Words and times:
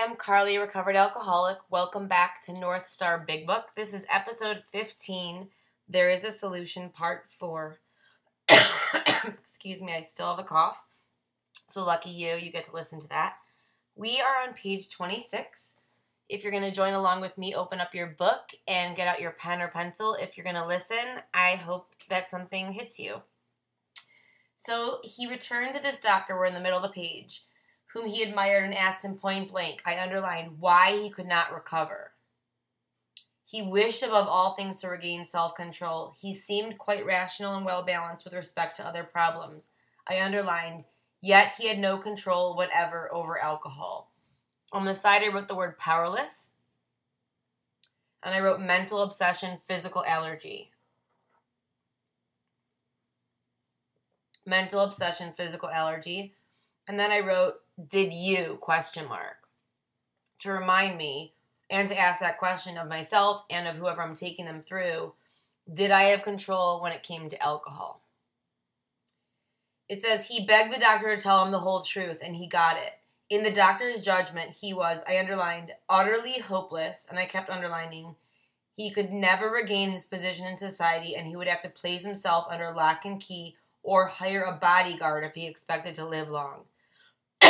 I'm 0.00 0.14
Carly, 0.14 0.56
recovered 0.58 0.94
alcoholic. 0.94 1.58
Welcome 1.70 2.06
back 2.06 2.40
to 2.42 2.52
Northstar 2.52 3.26
Big 3.26 3.48
Book. 3.48 3.70
This 3.74 3.92
is 3.92 4.06
episode 4.08 4.62
15. 4.70 5.48
There 5.88 6.08
is 6.08 6.22
a 6.22 6.30
solution, 6.30 6.90
part 6.90 7.24
four. 7.28 7.80
Excuse 9.26 9.82
me, 9.82 9.92
I 9.92 10.02
still 10.02 10.28
have 10.28 10.38
a 10.38 10.44
cough. 10.44 10.84
So 11.66 11.84
lucky 11.84 12.10
you, 12.10 12.36
you 12.36 12.52
get 12.52 12.62
to 12.64 12.74
listen 12.74 13.00
to 13.00 13.08
that. 13.08 13.38
We 13.96 14.20
are 14.20 14.46
on 14.46 14.54
page 14.54 14.88
26. 14.88 15.78
If 16.28 16.44
you're 16.44 16.52
going 16.52 16.62
to 16.62 16.70
join 16.70 16.94
along 16.94 17.20
with 17.20 17.36
me, 17.36 17.52
open 17.56 17.80
up 17.80 17.92
your 17.92 18.06
book 18.06 18.52
and 18.68 18.94
get 18.94 19.08
out 19.08 19.20
your 19.20 19.32
pen 19.32 19.60
or 19.60 19.68
pencil. 19.68 20.14
If 20.14 20.36
you're 20.36 20.44
going 20.44 20.54
to 20.54 20.66
listen, 20.66 21.22
I 21.34 21.56
hope 21.56 21.96
that 22.08 22.28
something 22.28 22.70
hits 22.70 23.00
you. 23.00 23.22
So 24.54 25.00
he 25.02 25.28
returned 25.28 25.74
to 25.74 25.82
this 25.82 25.98
doctor, 25.98 26.36
we're 26.36 26.46
in 26.46 26.54
the 26.54 26.60
middle 26.60 26.78
of 26.78 26.84
the 26.84 26.88
page, 26.88 27.46
whom 27.92 28.06
he 28.06 28.22
admired 28.22 28.64
and 28.64 28.74
asked 28.74 29.04
him 29.04 29.16
point 29.16 29.50
blank, 29.50 29.82
I 29.84 29.98
underlined, 29.98 30.58
why 30.58 30.98
he 31.00 31.10
could 31.10 31.26
not 31.26 31.52
recover. 31.52 32.12
He 33.44 33.62
wished 33.62 34.02
above 34.02 34.28
all 34.28 34.52
things 34.52 34.80
to 34.80 34.88
regain 34.88 35.24
self 35.24 35.54
control. 35.54 36.14
He 36.20 36.34
seemed 36.34 36.76
quite 36.76 37.06
rational 37.06 37.56
and 37.56 37.64
well 37.64 37.82
balanced 37.82 38.24
with 38.24 38.34
respect 38.34 38.76
to 38.76 38.86
other 38.86 39.04
problems. 39.04 39.70
I 40.06 40.20
underlined, 40.20 40.84
yet 41.22 41.54
he 41.56 41.66
had 41.66 41.78
no 41.78 41.96
control 41.96 42.54
whatever 42.54 43.12
over 43.12 43.42
alcohol. 43.42 44.12
On 44.70 44.84
the 44.84 44.94
side, 44.94 45.22
I 45.22 45.28
wrote 45.28 45.48
the 45.48 45.54
word 45.54 45.78
powerless, 45.78 46.52
and 48.22 48.34
I 48.34 48.40
wrote 48.40 48.60
mental 48.60 49.02
obsession, 49.02 49.58
physical 49.64 50.04
allergy. 50.04 50.70
Mental 54.44 54.80
obsession, 54.80 55.32
physical 55.32 55.70
allergy. 55.70 56.34
And 56.86 56.98
then 56.98 57.10
I 57.10 57.20
wrote, 57.20 57.62
did 57.86 58.12
you, 58.12 58.58
question 58.60 59.06
mark, 59.08 59.36
to 60.40 60.50
remind 60.50 60.98
me 60.98 61.34
and 61.70 61.86
to 61.88 61.98
ask 61.98 62.20
that 62.20 62.38
question 62.38 62.76
of 62.76 62.88
myself 62.88 63.44
and 63.50 63.68
of 63.68 63.76
whoever 63.76 64.02
I'm 64.02 64.14
taking 64.14 64.46
them 64.46 64.62
through 64.66 65.12
did 65.72 65.90
I 65.90 66.04
have 66.04 66.22
control 66.22 66.80
when 66.80 66.92
it 66.92 67.02
came 67.02 67.28
to 67.28 67.42
alcohol? 67.42 68.00
It 69.88 70.02
says 70.02 70.26
he 70.26 70.44
begged 70.44 70.72
the 70.72 70.80
doctor 70.80 71.14
to 71.14 71.22
tell 71.22 71.44
him 71.44 71.52
the 71.52 71.60
whole 71.60 71.82
truth 71.82 72.20
and 72.24 72.36
he 72.36 72.46
got 72.46 72.76
it. 72.76 72.98
In 73.30 73.42
the 73.42 73.50
doctor's 73.50 74.00
judgment, 74.00 74.56
he 74.60 74.72
was, 74.72 75.02
I 75.06 75.18
underlined, 75.18 75.72
utterly 75.88 76.38
hopeless, 76.38 77.06
and 77.08 77.18
I 77.18 77.26
kept 77.26 77.50
underlining, 77.50 78.16
he 78.74 78.90
could 78.90 79.12
never 79.12 79.50
regain 79.50 79.90
his 79.90 80.06
position 80.06 80.46
in 80.46 80.56
society 80.56 81.14
and 81.14 81.26
he 81.26 81.36
would 81.36 81.48
have 81.48 81.60
to 81.62 81.68
place 81.68 82.04
himself 82.04 82.46
under 82.50 82.72
lock 82.72 83.04
and 83.04 83.20
key 83.20 83.56
or 83.82 84.06
hire 84.06 84.44
a 84.44 84.52
bodyguard 84.52 85.24
if 85.24 85.34
he 85.34 85.46
expected 85.46 85.94
to 85.94 86.06
live 86.06 86.30
long. 86.30 86.64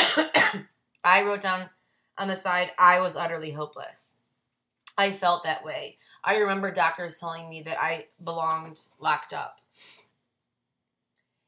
I 1.05 1.23
wrote 1.23 1.41
down 1.41 1.71
on 2.17 2.29
the 2.29 2.37
side, 2.37 2.73
I 2.79 3.01
was 3.01 3.17
utterly 3.17 3.53
hopeless. 3.53 4.17
I 4.97 5.13
felt 5.13 5.45
that 5.45 5.65
way. 5.65 5.99
I 6.25 6.39
remember 6.39 6.73
doctors 6.73 7.19
telling 7.19 7.49
me 7.49 7.63
that 7.63 7.81
I 7.81 8.07
belonged 8.23 8.85
locked 8.99 9.33
up. 9.33 9.61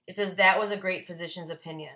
It 0.06 0.16
says 0.16 0.34
that 0.34 0.58
was 0.58 0.70
a 0.70 0.76
great 0.76 1.04
physician's 1.04 1.50
opinion. 1.50 1.94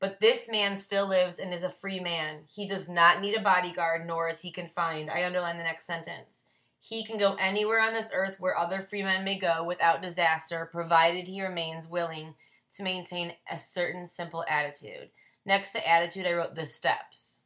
But 0.00 0.20
this 0.20 0.48
man 0.48 0.76
still 0.76 1.08
lives 1.08 1.38
and 1.38 1.52
is 1.52 1.64
a 1.64 1.70
free 1.70 1.98
man. 1.98 2.44
He 2.48 2.68
does 2.68 2.88
not 2.88 3.20
need 3.20 3.34
a 3.34 3.40
bodyguard, 3.40 4.06
nor 4.06 4.28
is 4.28 4.40
he 4.42 4.50
confined. 4.50 5.10
I 5.10 5.24
underline 5.24 5.58
the 5.58 5.64
next 5.64 5.86
sentence. 5.86 6.44
He 6.80 7.04
can 7.04 7.18
go 7.18 7.34
anywhere 7.34 7.80
on 7.80 7.94
this 7.94 8.12
earth 8.14 8.36
where 8.38 8.56
other 8.56 8.80
free 8.80 9.02
men 9.02 9.24
may 9.24 9.38
go 9.38 9.64
without 9.64 10.00
disaster, 10.00 10.68
provided 10.70 11.26
he 11.26 11.42
remains 11.42 11.88
willing 11.88 12.34
to 12.70 12.82
maintain 12.82 13.32
a 13.50 13.58
certain 13.58 14.06
simple 14.06 14.44
attitude. 14.48 15.10
Next 15.48 15.72
to 15.72 15.88
attitude, 15.88 16.26
I 16.26 16.34
wrote 16.34 16.56
the 16.56 16.66
steps. 16.66 17.40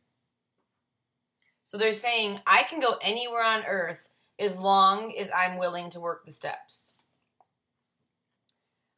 So 1.63 1.79
they're 1.79 1.93
saying, 1.93 2.41
I 2.45 2.65
can 2.65 2.81
go 2.81 2.97
anywhere 3.01 3.45
on 3.45 3.63
earth 3.65 4.09
as 4.41 4.59
long 4.59 5.15
as 5.17 5.31
I'm 5.31 5.57
willing 5.57 5.89
to 5.91 6.01
work 6.01 6.27
the 6.27 6.33
steps. 6.33 6.95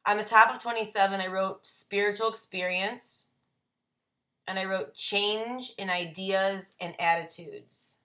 On 0.07 0.17
the 0.17 0.23
top 0.23 0.51
of 0.51 0.59
27, 0.59 1.21
I 1.21 1.27
wrote 1.27 1.67
spiritual 1.67 2.29
experience 2.29 3.27
and 4.47 4.57
I 4.57 4.65
wrote 4.65 4.95
change 4.95 5.73
in 5.77 5.91
ideas 5.91 6.73
and 6.81 6.99
attitudes. 6.99 7.99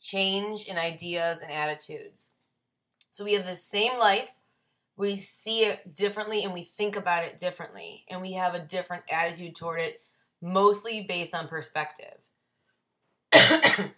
Change 0.00 0.62
in 0.62 0.78
ideas 0.78 1.42
and 1.42 1.50
attitudes. 1.50 2.30
So 3.10 3.24
we 3.24 3.32
have 3.32 3.46
the 3.46 3.56
same 3.56 3.98
life, 3.98 4.34
we 4.98 5.16
see 5.16 5.60
it 5.64 5.94
differently 5.94 6.42
and 6.42 6.52
we 6.52 6.62
think 6.62 6.96
about 6.96 7.22
it 7.22 7.38
differently, 7.38 8.04
and 8.08 8.20
we 8.20 8.32
have 8.32 8.54
a 8.54 8.58
different 8.58 9.04
attitude 9.10 9.54
toward 9.54 9.80
it 9.80 10.02
mostly 10.42 11.02
based 11.02 11.34
on 11.34 11.48
perspective. 11.48 12.18
I 13.32 13.92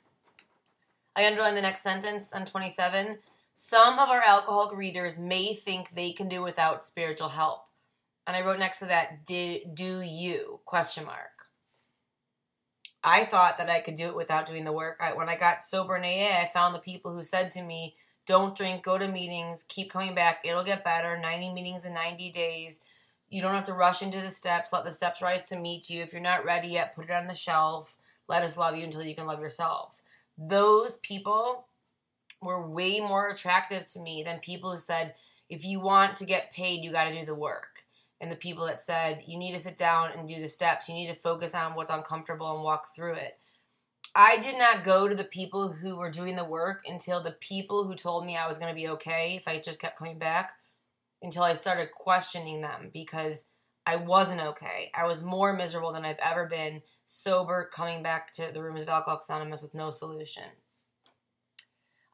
underline 1.16 1.55
the 1.55 1.62
next 1.62 1.83
sentence 1.83 2.28
on 2.33 2.44
27. 2.44 3.19
Some 3.55 3.99
of 3.99 4.10
our 4.10 4.22
alcoholic 4.22 4.77
readers 4.77 5.19
may 5.19 5.55
think 5.55 5.91
they 5.91 6.12
can 6.12 6.28
do 6.28 6.43
without 6.43 6.84
spiritual 6.84 7.31
help. 7.31 7.65
And 8.27 8.37
I 8.37 8.43
wrote 8.43 8.59
next 8.59 8.78
to 8.81 8.87
that, 8.87 9.25
did, 9.27 9.75
do 9.75 10.03
you? 10.03 10.60
Question 10.65 11.06
mark. 11.06 11.31
I 13.03 13.25
thought 13.25 13.56
that 13.59 13.71
I 13.71 13.81
could 13.81 13.97
do 13.97 14.09
it 14.09 14.16
without 14.16 14.47
doing 14.47 14.65
the 14.65 14.72
work. 14.72 14.99
I, 15.00 15.15
when 15.15 15.28
I 15.28 15.37
got 15.37 15.65
sober 15.65 15.97
in 15.97 16.05
AA, 16.05 16.43
I 16.43 16.50
found 16.53 16.75
the 16.75 16.81
people 16.81 17.15
who 17.15 17.22
said 17.22 17.50
to 17.53 17.62
me, 17.62 17.97
don't 18.30 18.56
drink, 18.56 18.84
go 18.84 18.96
to 18.96 19.08
meetings, 19.08 19.64
keep 19.66 19.91
coming 19.91 20.14
back, 20.14 20.42
it'll 20.44 20.62
get 20.62 20.84
better. 20.84 21.18
90 21.18 21.52
meetings 21.52 21.84
in 21.84 21.92
90 21.94 22.30
days. 22.30 22.78
You 23.28 23.42
don't 23.42 23.54
have 23.54 23.66
to 23.66 23.72
rush 23.72 24.02
into 24.02 24.20
the 24.20 24.30
steps. 24.30 24.72
Let 24.72 24.84
the 24.84 24.92
steps 24.92 25.20
rise 25.20 25.46
to 25.46 25.58
meet 25.58 25.91
you. 25.91 26.00
If 26.00 26.12
you're 26.12 26.22
not 26.22 26.44
ready 26.44 26.68
yet, 26.68 26.94
put 26.94 27.06
it 27.06 27.10
on 27.10 27.26
the 27.26 27.34
shelf. 27.34 27.96
Let 28.28 28.44
us 28.44 28.56
love 28.56 28.76
you 28.76 28.84
until 28.84 29.02
you 29.02 29.16
can 29.16 29.26
love 29.26 29.41
yourself. 29.41 30.00
Those 30.38 30.98
people 30.98 31.66
were 32.41 32.68
way 32.68 33.00
more 33.00 33.30
attractive 33.30 33.84
to 33.86 33.98
me 33.98 34.22
than 34.22 34.38
people 34.38 34.70
who 34.70 34.78
said, 34.78 35.16
if 35.48 35.64
you 35.64 35.80
want 35.80 36.14
to 36.18 36.24
get 36.24 36.52
paid, 36.52 36.84
you 36.84 36.92
got 36.92 37.08
to 37.08 37.18
do 37.18 37.26
the 37.26 37.34
work. 37.34 37.82
And 38.20 38.30
the 38.30 38.36
people 38.36 38.64
that 38.66 38.78
said, 38.78 39.24
you 39.26 39.36
need 39.36 39.54
to 39.54 39.58
sit 39.58 39.76
down 39.76 40.10
and 40.16 40.28
do 40.28 40.41
the 40.41 40.48
steps. 40.48 40.88
You 40.88 40.94
need 40.94 41.08
to 41.08 41.14
focus 41.14 41.52
on 41.52 41.74
what's 41.74 41.91
uncomfortable 41.91 42.54
and 42.54 42.62
walk 42.62 42.94
through 42.94 43.14
it. 43.14 43.40
I 44.15 44.38
did 44.38 44.59
not 44.59 44.83
go 44.83 45.06
to 45.06 45.15
the 45.15 45.25
people 45.25 45.71
who 45.71 45.97
were 45.97 46.11
doing 46.11 46.34
the 46.34 46.44
work 46.44 46.83
until 46.87 47.22
the 47.22 47.37
people 47.41 47.84
who 47.84 47.94
told 47.94 48.27
me 48.27 48.37
I 48.37 48.49
was 48.49 48.59
going 48.59 48.71
to 48.71 48.81
be 48.81 48.88
okay 48.88 49.37
if 49.37 49.47
I 49.47 49.61
just 49.61 49.81
kept 49.81 49.99
coming 49.99 50.19
back 50.19 50.53
until 51.22 51.43
I 51.43 51.53
started 51.53 51.93
questioning 51.93 52.60
them 52.60 52.91
because 52.93 53.44
I 53.87 53.97
wasn't 53.97 54.41
okay. 54.41 54.91
I 54.94 55.06
was 55.06 55.22
more 55.22 55.53
miserable 55.53 55.93
than 55.93 56.05
I've 56.05 56.19
ever 56.19 56.47
been 56.47 56.83
sober, 57.05 57.69
coming 57.72 58.03
back 58.03 58.33
to 58.34 58.50
the 58.53 58.62
rooms 58.62 58.83
of 58.83 58.89
Alcoholics 58.89 59.28
Anonymous 59.28 59.62
with 59.62 59.75
no 59.75 59.91
solution. 59.91 60.44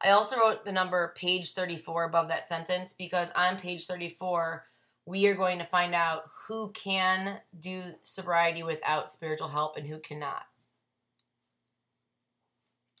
I 0.01 0.09
also 0.09 0.37
wrote 0.37 0.63
the 0.63 0.71
number 0.71 1.13
page 1.15 1.53
34 1.53 2.05
above 2.05 2.27
that 2.29 2.47
sentence 2.47 2.93
because 2.93 3.31
on 3.35 3.57
page 3.57 3.85
34, 3.85 4.65
we 5.05 5.25
are 5.27 5.35
going 5.35 5.57
to 5.57 5.63
find 5.63 5.95
out 5.95 6.23
who 6.47 6.71
can 6.71 7.39
do 7.59 7.83
sobriety 8.03 8.61
without 8.61 9.11
spiritual 9.11 9.47
help 9.47 9.77
and 9.77 9.87
who 9.87 9.99
cannot. 9.99 10.43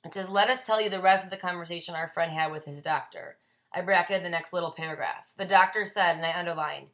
It 0.07 0.13
says, 0.13 0.29
Let 0.29 0.49
us 0.49 0.65
tell 0.65 0.81
you 0.81 0.89
the 0.89 1.01
rest 1.01 1.25
of 1.25 1.31
the 1.31 1.37
conversation 1.37 1.93
our 1.93 2.07
friend 2.07 2.31
had 2.31 2.49
with 2.49 2.63
his 2.63 2.81
doctor. 2.81 3.35
I 3.75 3.81
bracketed 3.81 4.23
the 4.23 4.29
next 4.29 4.53
little 4.53 4.71
paragraph. 4.71 5.33
The 5.37 5.43
doctor 5.43 5.83
said, 5.83 6.15
and 6.15 6.25
I 6.25 6.31
underlined, 6.31 6.87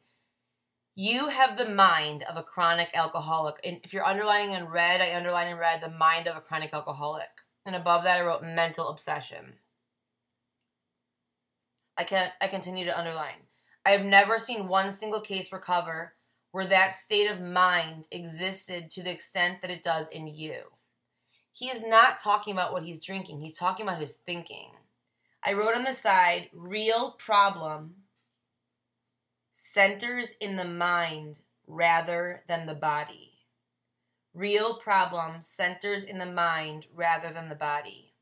you 0.96 1.28
have 1.28 1.56
the 1.56 1.68
mind 1.68 2.24
of 2.24 2.36
a 2.36 2.42
chronic 2.42 2.90
alcoholic. 2.92 3.60
And 3.62 3.78
if 3.84 3.92
you're 3.92 4.04
underlining 4.04 4.54
in 4.54 4.66
red, 4.66 5.00
I 5.00 5.14
underline 5.14 5.46
in 5.46 5.58
red 5.58 5.80
the 5.80 5.90
mind 5.90 6.26
of 6.26 6.36
a 6.36 6.40
chronic 6.40 6.74
alcoholic. 6.74 7.28
And 7.64 7.76
above 7.76 8.02
that, 8.02 8.20
I 8.20 8.24
wrote 8.24 8.42
mental 8.42 8.88
obsession. 8.88 9.54
I 11.96 12.02
can 12.02 12.32
I 12.40 12.48
continue 12.48 12.84
to 12.84 12.98
underline. 12.98 13.46
I 13.86 13.92
have 13.92 14.04
never 14.04 14.40
seen 14.40 14.66
one 14.66 14.90
single 14.90 15.20
case 15.20 15.52
recover 15.52 16.14
where 16.50 16.66
that 16.66 16.96
state 16.96 17.30
of 17.30 17.40
mind 17.40 18.08
existed 18.10 18.90
to 18.90 19.04
the 19.04 19.12
extent 19.12 19.62
that 19.62 19.70
it 19.70 19.84
does 19.84 20.08
in 20.08 20.26
you. 20.26 20.62
He 21.54 21.68
is 21.68 21.86
not 21.86 22.18
talking 22.18 22.52
about 22.52 22.72
what 22.72 22.82
he's 22.82 22.98
drinking, 22.98 23.40
he's 23.40 23.56
talking 23.56 23.86
about 23.86 24.00
his 24.00 24.14
thinking. 24.14 24.70
I 25.44 25.52
wrote 25.52 25.76
on 25.76 25.84
the 25.84 25.94
side, 25.94 26.50
real 26.52 27.12
problem 27.12 27.94
centers 29.52 30.32
in 30.40 30.56
the 30.56 30.64
mind 30.64 31.38
rather 31.68 32.42
than 32.48 32.66
the 32.66 32.74
body. 32.74 33.34
Real 34.34 34.74
problem 34.74 35.42
centers 35.42 36.02
in 36.02 36.18
the 36.18 36.26
mind 36.26 36.86
rather 36.92 37.30
than 37.32 37.48
the 37.48 37.54
body. 37.54 38.14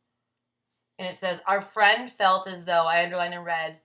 And 0.99 1.08
it 1.08 1.17
says, 1.17 1.40
Our 1.46 1.62
friend 1.62 2.11
felt 2.11 2.46
as 2.46 2.67
though, 2.67 2.84
I 2.84 3.02
underline 3.02 3.32
in 3.32 3.40
red, 3.40 3.79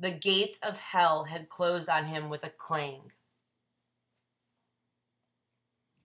the 0.00 0.10
gates 0.10 0.58
of 0.62 0.78
hell 0.78 1.24
had 1.24 1.50
closed 1.50 1.90
on 1.90 2.06
him 2.06 2.30
with 2.30 2.44
a 2.44 2.50
clang. 2.50 3.12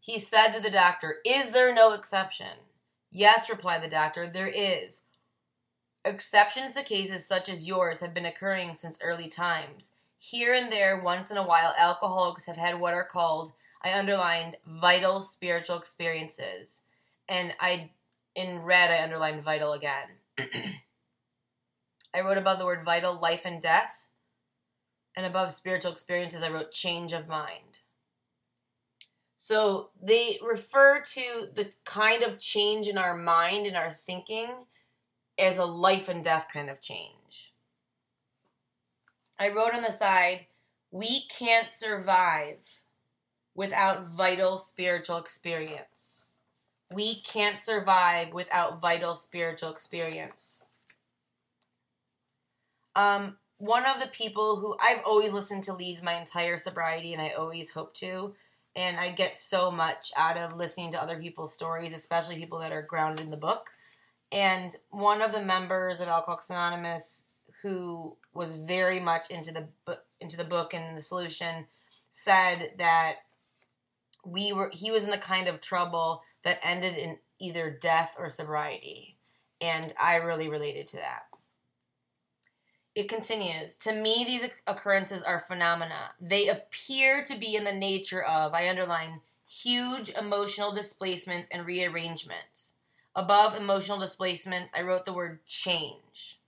He 0.01 0.19
said 0.19 0.49
to 0.49 0.59
the 0.59 0.69
doctor, 0.69 1.19
Is 1.25 1.51
there 1.51 1.73
no 1.73 1.93
exception? 1.93 2.57
Yes, 3.11 3.49
replied 3.49 3.83
the 3.83 3.89
doctor, 3.89 4.27
there 4.27 4.47
is. 4.47 5.01
Exceptions 6.05 6.73
to 6.73 6.83
cases 6.83 7.27
such 7.27 7.49
as 7.49 7.67
yours 7.67 7.99
have 7.99 8.13
been 8.13 8.25
occurring 8.25 8.73
since 8.73 8.97
early 9.03 9.27
times. 9.27 9.91
Here 10.17 10.53
and 10.53 10.71
there, 10.71 10.99
once 10.99 11.29
in 11.29 11.37
a 11.37 11.45
while, 11.45 11.73
alcoholics 11.77 12.45
have 12.45 12.57
had 12.57 12.79
what 12.79 12.93
are 12.93 13.03
called 13.03 13.53
I 13.83 13.97
underlined 13.97 14.57
vital 14.65 15.21
spiritual 15.21 15.77
experiences. 15.77 16.83
And 17.27 17.53
I, 17.59 17.89
in 18.35 18.59
red, 18.59 18.91
I 18.91 19.03
underlined 19.03 19.41
vital 19.41 19.73
again. 19.73 20.07
I 22.13 22.21
wrote 22.21 22.37
above 22.37 22.59
the 22.59 22.65
word 22.65 22.85
vital, 22.85 23.19
life 23.19 23.45
and 23.45 23.61
death. 23.61 24.07
And 25.15 25.25
above 25.25 25.53
spiritual 25.53 25.91
experiences, 25.91 26.43
I 26.43 26.49
wrote 26.49 26.71
change 26.71 27.13
of 27.13 27.27
mind. 27.27 27.80
So 29.43 29.89
they 29.99 30.37
refer 30.39 31.01
to 31.01 31.47
the 31.51 31.71
kind 31.83 32.21
of 32.21 32.37
change 32.37 32.87
in 32.87 32.95
our 32.95 33.17
mind 33.17 33.65
and 33.65 33.75
our 33.75 33.91
thinking 33.91 34.49
as 35.35 35.57
a 35.57 35.65
life 35.65 36.07
and 36.09 36.23
death 36.23 36.45
kind 36.53 36.69
of 36.69 36.79
change. 36.79 37.51
I 39.39 39.49
wrote 39.49 39.73
on 39.73 39.81
the 39.81 39.91
side, 39.91 40.45
we 40.91 41.21
can't 41.21 41.71
survive 41.71 42.83
without 43.55 44.05
vital 44.05 44.59
spiritual 44.59 45.17
experience. 45.17 46.27
We 46.93 47.15
can't 47.21 47.57
survive 47.57 48.35
without 48.35 48.79
vital 48.79 49.15
spiritual 49.15 49.71
experience. 49.71 50.61
Um, 52.95 53.37
one 53.57 53.87
of 53.87 53.99
the 53.99 54.07
people 54.07 54.57
who 54.57 54.77
I've 54.79 55.03
always 55.03 55.33
listened 55.33 55.63
to 55.63 55.73
leads 55.73 56.03
my 56.03 56.13
entire 56.13 56.59
sobriety, 56.59 57.13
and 57.13 57.21
I 57.23 57.29
always 57.29 57.71
hope 57.71 57.95
to. 57.95 58.35
And 58.75 58.99
I 58.99 59.11
get 59.11 59.35
so 59.35 59.69
much 59.69 60.11
out 60.15 60.37
of 60.37 60.55
listening 60.55 60.91
to 60.93 61.01
other 61.01 61.19
people's 61.19 61.53
stories, 61.53 61.93
especially 61.93 62.37
people 62.37 62.59
that 62.59 62.71
are 62.71 62.81
grounded 62.81 63.25
in 63.25 63.31
the 63.31 63.37
book. 63.37 63.69
And 64.31 64.73
one 64.89 65.21
of 65.21 65.33
the 65.33 65.41
members 65.41 65.99
of 65.99 66.07
Alcoholics 66.07 66.49
Anonymous, 66.49 67.25
who 67.63 68.15
was 68.33 68.55
very 68.55 68.99
much 68.99 69.29
into 69.29 69.51
the 69.51 69.99
into 70.21 70.37
the 70.37 70.45
book 70.45 70.73
and 70.73 70.97
the 70.97 71.01
solution, 71.01 71.67
said 72.13 72.71
that 72.77 73.15
we 74.25 74.53
were 74.53 74.69
he 74.73 74.91
was 74.91 75.03
in 75.03 75.09
the 75.09 75.17
kind 75.17 75.47
of 75.47 75.61
trouble 75.61 76.21
that 76.43 76.59
ended 76.63 76.95
in 76.95 77.17
either 77.39 77.69
death 77.69 78.15
or 78.17 78.29
sobriety, 78.29 79.17
and 79.59 79.93
I 80.01 80.15
really 80.15 80.47
related 80.47 80.87
to 80.87 80.97
that. 80.97 81.23
It 82.93 83.07
continues. 83.07 83.77
To 83.77 83.93
me, 83.93 84.25
these 84.25 84.49
occurrences 84.67 85.23
are 85.23 85.39
phenomena. 85.39 86.11
They 86.19 86.49
appear 86.49 87.23
to 87.23 87.37
be 87.37 87.55
in 87.55 87.63
the 87.63 87.71
nature 87.71 88.21
of, 88.21 88.53
I 88.53 88.67
underline, 88.67 89.21
huge 89.47 90.09
emotional 90.09 90.73
displacements 90.73 91.47
and 91.51 91.65
rearrangements. 91.65 92.73
Above 93.15 93.55
emotional 93.55 93.97
displacements, 93.97 94.71
I 94.75 94.81
wrote 94.81 95.05
the 95.05 95.13
word 95.13 95.45
change. 95.45 96.39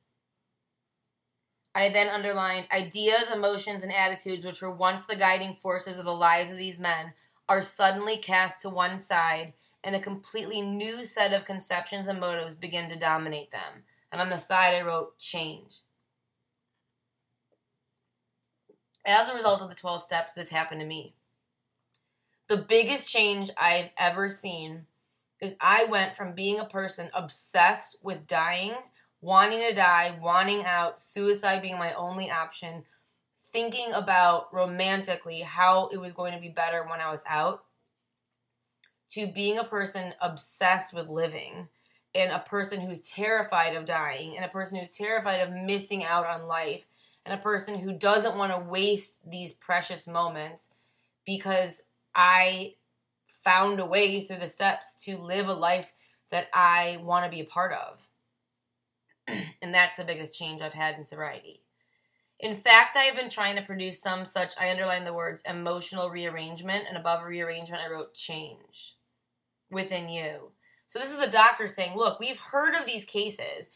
I 1.75 1.89
then 1.89 2.09
underlined 2.09 2.67
ideas, 2.71 3.31
emotions, 3.33 3.83
and 3.83 3.93
attitudes 3.93 4.45
which 4.45 4.61
were 4.61 4.71
once 4.71 5.05
the 5.05 5.15
guiding 5.15 5.55
forces 5.55 5.97
of 5.97 6.05
the 6.05 6.13
lives 6.13 6.51
of 6.51 6.57
these 6.57 6.79
men 6.79 7.13
are 7.47 7.61
suddenly 7.61 8.17
cast 8.17 8.61
to 8.61 8.69
one 8.69 8.97
side, 8.97 9.53
and 9.83 9.95
a 9.95 9.99
completely 9.99 10.61
new 10.61 11.03
set 11.05 11.33
of 11.33 11.45
conceptions 11.45 12.07
and 12.07 12.19
motives 12.19 12.55
begin 12.55 12.89
to 12.89 12.99
dominate 12.99 13.51
them. 13.51 13.83
And 14.11 14.21
on 14.21 14.29
the 14.29 14.37
side, 14.37 14.75
I 14.75 14.81
wrote 14.81 15.17
change. 15.19 15.82
As 19.05 19.29
a 19.29 19.35
result 19.35 19.61
of 19.61 19.69
the 19.69 19.75
12 19.75 20.01
steps, 20.01 20.33
this 20.33 20.49
happened 20.49 20.81
to 20.81 20.87
me. 20.87 21.13
The 22.47 22.57
biggest 22.57 23.09
change 23.09 23.49
I've 23.57 23.89
ever 23.97 24.29
seen 24.29 24.85
is 25.41 25.55
I 25.59 25.85
went 25.85 26.15
from 26.15 26.33
being 26.33 26.59
a 26.59 26.65
person 26.65 27.09
obsessed 27.13 27.97
with 28.01 28.27
dying, 28.27 28.73
wanting 29.21 29.59
to 29.59 29.73
die, 29.73 30.17
wanting 30.21 30.63
out, 30.63 31.01
suicide 31.01 31.61
being 31.61 31.77
my 31.77 31.93
only 31.93 32.31
option, 32.31 32.83
thinking 33.51 33.91
about 33.93 34.53
romantically 34.53 35.41
how 35.41 35.87
it 35.89 35.97
was 35.97 36.13
going 36.13 36.33
to 36.33 36.39
be 36.39 36.49
better 36.49 36.83
when 36.83 37.01
I 37.01 37.11
was 37.11 37.23
out, 37.27 37.65
to 39.09 39.27
being 39.27 39.57
a 39.57 39.63
person 39.63 40.13
obsessed 40.21 40.93
with 40.93 41.09
living 41.09 41.67
and 42.15 42.31
a 42.31 42.39
person 42.39 42.81
who's 42.81 43.01
terrified 43.01 43.75
of 43.75 43.85
dying 43.85 44.35
and 44.35 44.45
a 44.45 44.49
person 44.49 44.77
who's 44.77 44.95
terrified 44.95 45.41
of 45.41 45.51
missing 45.51 46.03
out 46.03 46.25
on 46.25 46.47
life 46.47 46.85
and 47.25 47.33
a 47.33 47.41
person 47.41 47.79
who 47.79 47.93
doesn't 47.93 48.37
want 48.37 48.51
to 48.51 48.59
waste 48.59 49.29
these 49.29 49.53
precious 49.53 50.07
moments 50.07 50.69
because 51.25 51.83
I 52.13 52.75
found 53.27 53.79
a 53.79 53.85
way 53.85 54.21
through 54.21 54.39
the 54.39 54.49
steps 54.49 54.95
to 55.05 55.17
live 55.17 55.47
a 55.47 55.53
life 55.53 55.93
that 56.31 56.47
I 56.53 56.99
want 57.01 57.25
to 57.25 57.31
be 57.31 57.41
a 57.41 57.45
part 57.45 57.73
of. 57.73 58.09
and 59.61 59.73
that's 59.73 59.95
the 59.95 60.03
biggest 60.03 60.37
change 60.37 60.61
I've 60.61 60.73
had 60.73 60.97
in 60.97 61.05
sobriety. 61.05 61.61
In 62.39 62.55
fact, 62.55 62.97
I 62.97 63.03
have 63.03 63.15
been 63.15 63.29
trying 63.29 63.55
to 63.55 63.61
produce 63.61 64.01
some 64.01 64.25
such, 64.25 64.53
I 64.59 64.69
underline 64.69 65.05
the 65.05 65.13
words 65.13 65.43
emotional 65.47 66.09
rearrangement, 66.09 66.85
and 66.89 66.97
above 66.97 67.23
rearrangement, 67.23 67.81
I 67.81 67.91
wrote 67.91 68.13
change 68.13 68.95
within 69.71 70.09
you. 70.09 70.51
So 70.87 70.99
this 70.99 71.11
is 71.11 71.19
the 71.19 71.27
doctor 71.31 71.67
saying, 71.67 71.95
look, 71.95 72.19
we've 72.19 72.39
heard 72.39 72.75
of 72.75 72.85
these 72.85 73.05
cases 73.05 73.69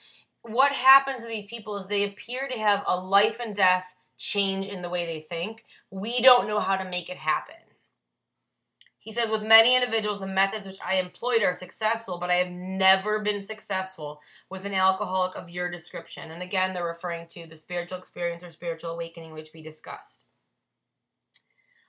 what 0.50 0.72
happens 0.72 1.22
to 1.22 1.28
these 1.28 1.46
people 1.46 1.78
is 1.78 1.86
they 1.86 2.04
appear 2.04 2.48
to 2.48 2.58
have 2.58 2.84
a 2.88 3.00
life 3.00 3.40
and 3.40 3.56
death 3.56 3.96
change 4.18 4.68
in 4.68 4.82
the 4.82 4.90
way 4.90 5.06
they 5.06 5.20
think. 5.20 5.64
We 5.92 6.22
don't 6.22 6.48
know 6.48 6.60
how 6.60 6.78
to 6.78 6.90
make 6.90 7.10
it 7.10 7.18
happen. 7.18 7.56
He 9.00 9.14
says, 9.14 9.30
with 9.30 9.42
many 9.42 9.74
individuals, 9.74 10.20
the 10.20 10.28
methods 10.28 10.68
which 10.68 10.80
I 10.86 10.96
employed 10.96 11.42
are 11.42 11.54
successful, 11.54 12.18
but 12.18 12.30
I 12.30 12.36
have 12.36 12.52
never 12.52 13.20
been 13.20 13.42
successful 13.42 14.20
with 14.50 14.66
an 14.66 14.74
alcoholic 14.74 15.38
of 15.38 15.50
your 15.50 15.72
description. 15.72 16.30
And 16.30 16.44
again, 16.44 16.74
they're 16.74 16.86
referring 16.86 17.28
to 17.28 17.48
the 17.48 17.56
spiritual 17.56 18.00
experience 18.00 18.44
or 18.44 18.52
spiritual 18.52 18.92
awakening, 18.92 19.32
which 19.32 19.52
we 19.54 19.62
discussed. 19.62 20.26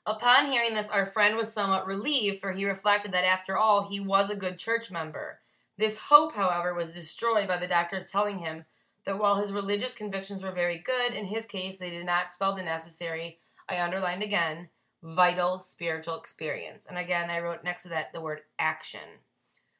Upon 0.06 0.46
hearing 0.46 0.74
this, 0.74 0.90
our 0.90 1.06
friend 1.06 1.36
was 1.36 1.52
somewhat 1.52 1.88
relieved, 1.88 2.40
for 2.40 2.52
he 2.52 2.64
reflected 2.64 3.10
that 3.10 3.24
after 3.24 3.58
all, 3.58 3.88
he 3.88 3.98
was 3.98 4.30
a 4.30 4.36
good 4.36 4.58
church 4.58 4.90
member. 4.90 5.40
This 5.78 5.98
hope, 5.98 6.34
however, 6.34 6.74
was 6.74 6.92
destroyed 6.92 7.46
by 7.46 7.56
the 7.56 7.68
doctors 7.68 8.10
telling 8.10 8.38
him 8.38 8.64
that 9.06 9.18
while 9.18 9.36
his 9.36 9.52
religious 9.52 9.94
convictions 9.94 10.42
were 10.42 10.50
very 10.50 10.78
good, 10.78 11.14
in 11.14 11.26
his 11.26 11.46
case 11.46 11.78
they 11.78 11.90
did 11.90 12.04
not 12.04 12.30
spell 12.30 12.52
the 12.52 12.64
necessary, 12.64 13.38
I 13.68 13.80
underlined 13.80 14.24
again, 14.24 14.68
vital 15.02 15.60
spiritual 15.60 16.18
experience. 16.18 16.86
And 16.86 16.98
again, 16.98 17.30
I 17.30 17.38
wrote 17.38 17.62
next 17.62 17.84
to 17.84 17.88
that 17.90 18.12
the 18.12 18.20
word 18.20 18.40
action. 18.58 19.22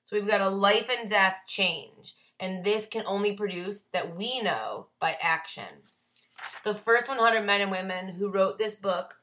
So 0.05 0.17
we've 0.17 0.29
got 0.29 0.41
a 0.41 0.49
life 0.49 0.89
and 0.89 1.11
death 1.11 1.39
change, 1.47 2.15
and 2.39 2.65
this 2.65 2.87
can 2.87 3.03
only 3.05 3.37
produce 3.37 3.83
that 3.93 4.17
we 4.17 4.41
know 4.41 4.87
by 5.01 5.19
action. 5.21 5.83
The 6.65 6.75
first 6.75 7.09
100 7.09 7.45
men 7.45 7.61
and 7.61 7.71
women 7.71 8.15
who 8.15 8.31
wrote 8.31 8.59
this 8.59 8.77
book 8.77 9.17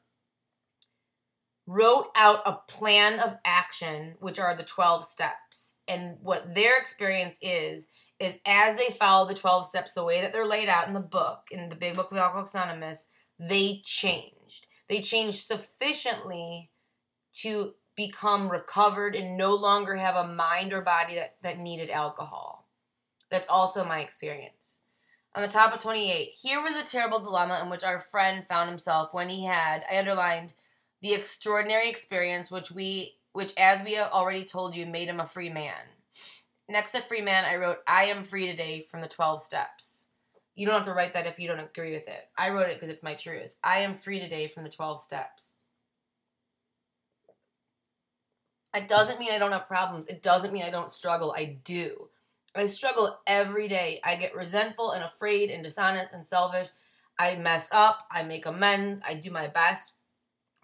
wrote 1.66 2.08
out 2.14 2.42
a 2.46 2.58
plan 2.68 3.18
of 3.18 3.36
action, 3.44 4.14
which 4.20 4.38
are 4.38 4.54
the 4.54 4.62
12 4.62 5.04
steps. 5.04 5.76
And 5.88 6.16
what 6.22 6.54
their 6.54 6.78
experience 6.78 7.38
is, 7.42 7.86
is 8.18 8.38
as 8.46 8.76
they 8.76 8.88
follow 8.88 9.26
the 9.26 9.34
12 9.34 9.66
steps 9.66 9.92
the 9.92 10.04
way 10.04 10.20
that 10.20 10.32
they're 10.32 10.46
laid 10.46 10.68
out 10.68 10.88
in 10.88 10.94
the 10.94 11.00
book, 11.00 11.48
in 11.50 11.68
the 11.68 11.76
big 11.76 11.96
book 11.96 12.10
of 12.10 12.16
Alcoholics 12.16 12.54
Anonymous, 12.54 13.08
they 13.38 13.82
changed. 13.84 14.66
They 14.88 15.00
changed 15.00 15.40
sufficiently 15.40 16.70
to 17.34 17.74
become 17.96 18.50
recovered 18.50 19.14
and 19.14 19.36
no 19.36 19.54
longer 19.54 19.96
have 19.96 20.16
a 20.16 20.28
mind 20.28 20.72
or 20.72 20.82
body 20.82 21.16
that, 21.16 21.36
that 21.42 21.58
needed 21.58 21.90
alcohol. 21.90 22.68
That's 23.30 23.48
also 23.48 23.84
my 23.84 24.00
experience. 24.00 24.80
On 25.34 25.42
the 25.42 25.48
top 25.48 25.74
of 25.74 25.80
28, 25.80 26.30
here 26.40 26.62
was 26.62 26.74
a 26.74 26.86
terrible 26.86 27.18
dilemma 27.18 27.60
in 27.62 27.68
which 27.68 27.84
our 27.84 28.00
friend 28.00 28.46
found 28.46 28.70
himself 28.70 29.12
when 29.12 29.28
he 29.28 29.44
had, 29.44 29.84
I 29.90 29.98
underlined, 29.98 30.52
the 31.02 31.14
extraordinary 31.14 31.88
experience 31.88 32.50
which 32.50 32.70
we 32.70 33.14
which 33.32 33.52
as 33.58 33.82
we 33.82 33.92
have 33.94 34.12
already 34.12 34.44
told 34.44 34.74
you 34.74 34.86
made 34.86 35.08
him 35.08 35.20
a 35.20 35.26
free 35.26 35.50
man. 35.50 35.74
Next 36.68 36.92
to 36.92 37.00
free 37.00 37.20
man, 37.20 37.44
I 37.44 37.56
wrote 37.56 37.78
I 37.86 38.04
am 38.06 38.24
free 38.24 38.46
today 38.46 38.86
from 38.90 39.00
the 39.00 39.08
12 39.08 39.42
steps. 39.42 40.06
You 40.54 40.66
don't 40.66 40.76
have 40.76 40.86
to 40.86 40.94
write 40.94 41.12
that 41.12 41.26
if 41.26 41.38
you 41.38 41.46
don't 41.46 41.60
agree 41.60 41.92
with 41.92 42.08
it. 42.08 42.28
I 42.38 42.48
wrote 42.48 42.70
it 42.70 42.74
because 42.74 42.88
it's 42.88 43.02
my 43.02 43.14
truth. 43.14 43.54
I 43.62 43.78
am 43.78 43.98
free 43.98 44.18
today 44.18 44.48
from 44.48 44.64
the 44.64 44.70
12 44.70 45.00
steps. 45.00 45.52
It 48.74 48.88
doesn't 48.88 49.18
mean 49.18 49.32
I 49.32 49.38
don't 49.38 49.52
have 49.52 49.68
problems. 49.68 50.06
It 50.06 50.22
doesn't 50.22 50.52
mean 50.52 50.62
I 50.62 50.70
don't 50.70 50.92
struggle. 50.92 51.34
I 51.36 51.58
do. 51.64 52.08
I 52.54 52.66
struggle 52.66 53.18
every 53.26 53.68
day. 53.68 54.00
I 54.02 54.16
get 54.16 54.34
resentful 54.34 54.92
and 54.92 55.04
afraid 55.04 55.50
and 55.50 55.62
dishonest 55.62 56.14
and 56.14 56.24
selfish. 56.24 56.68
I 57.18 57.36
mess 57.36 57.70
up. 57.72 58.06
I 58.10 58.22
make 58.22 58.46
amends. 58.46 59.00
I 59.06 59.14
do 59.14 59.30
my 59.30 59.46
best. 59.46 59.92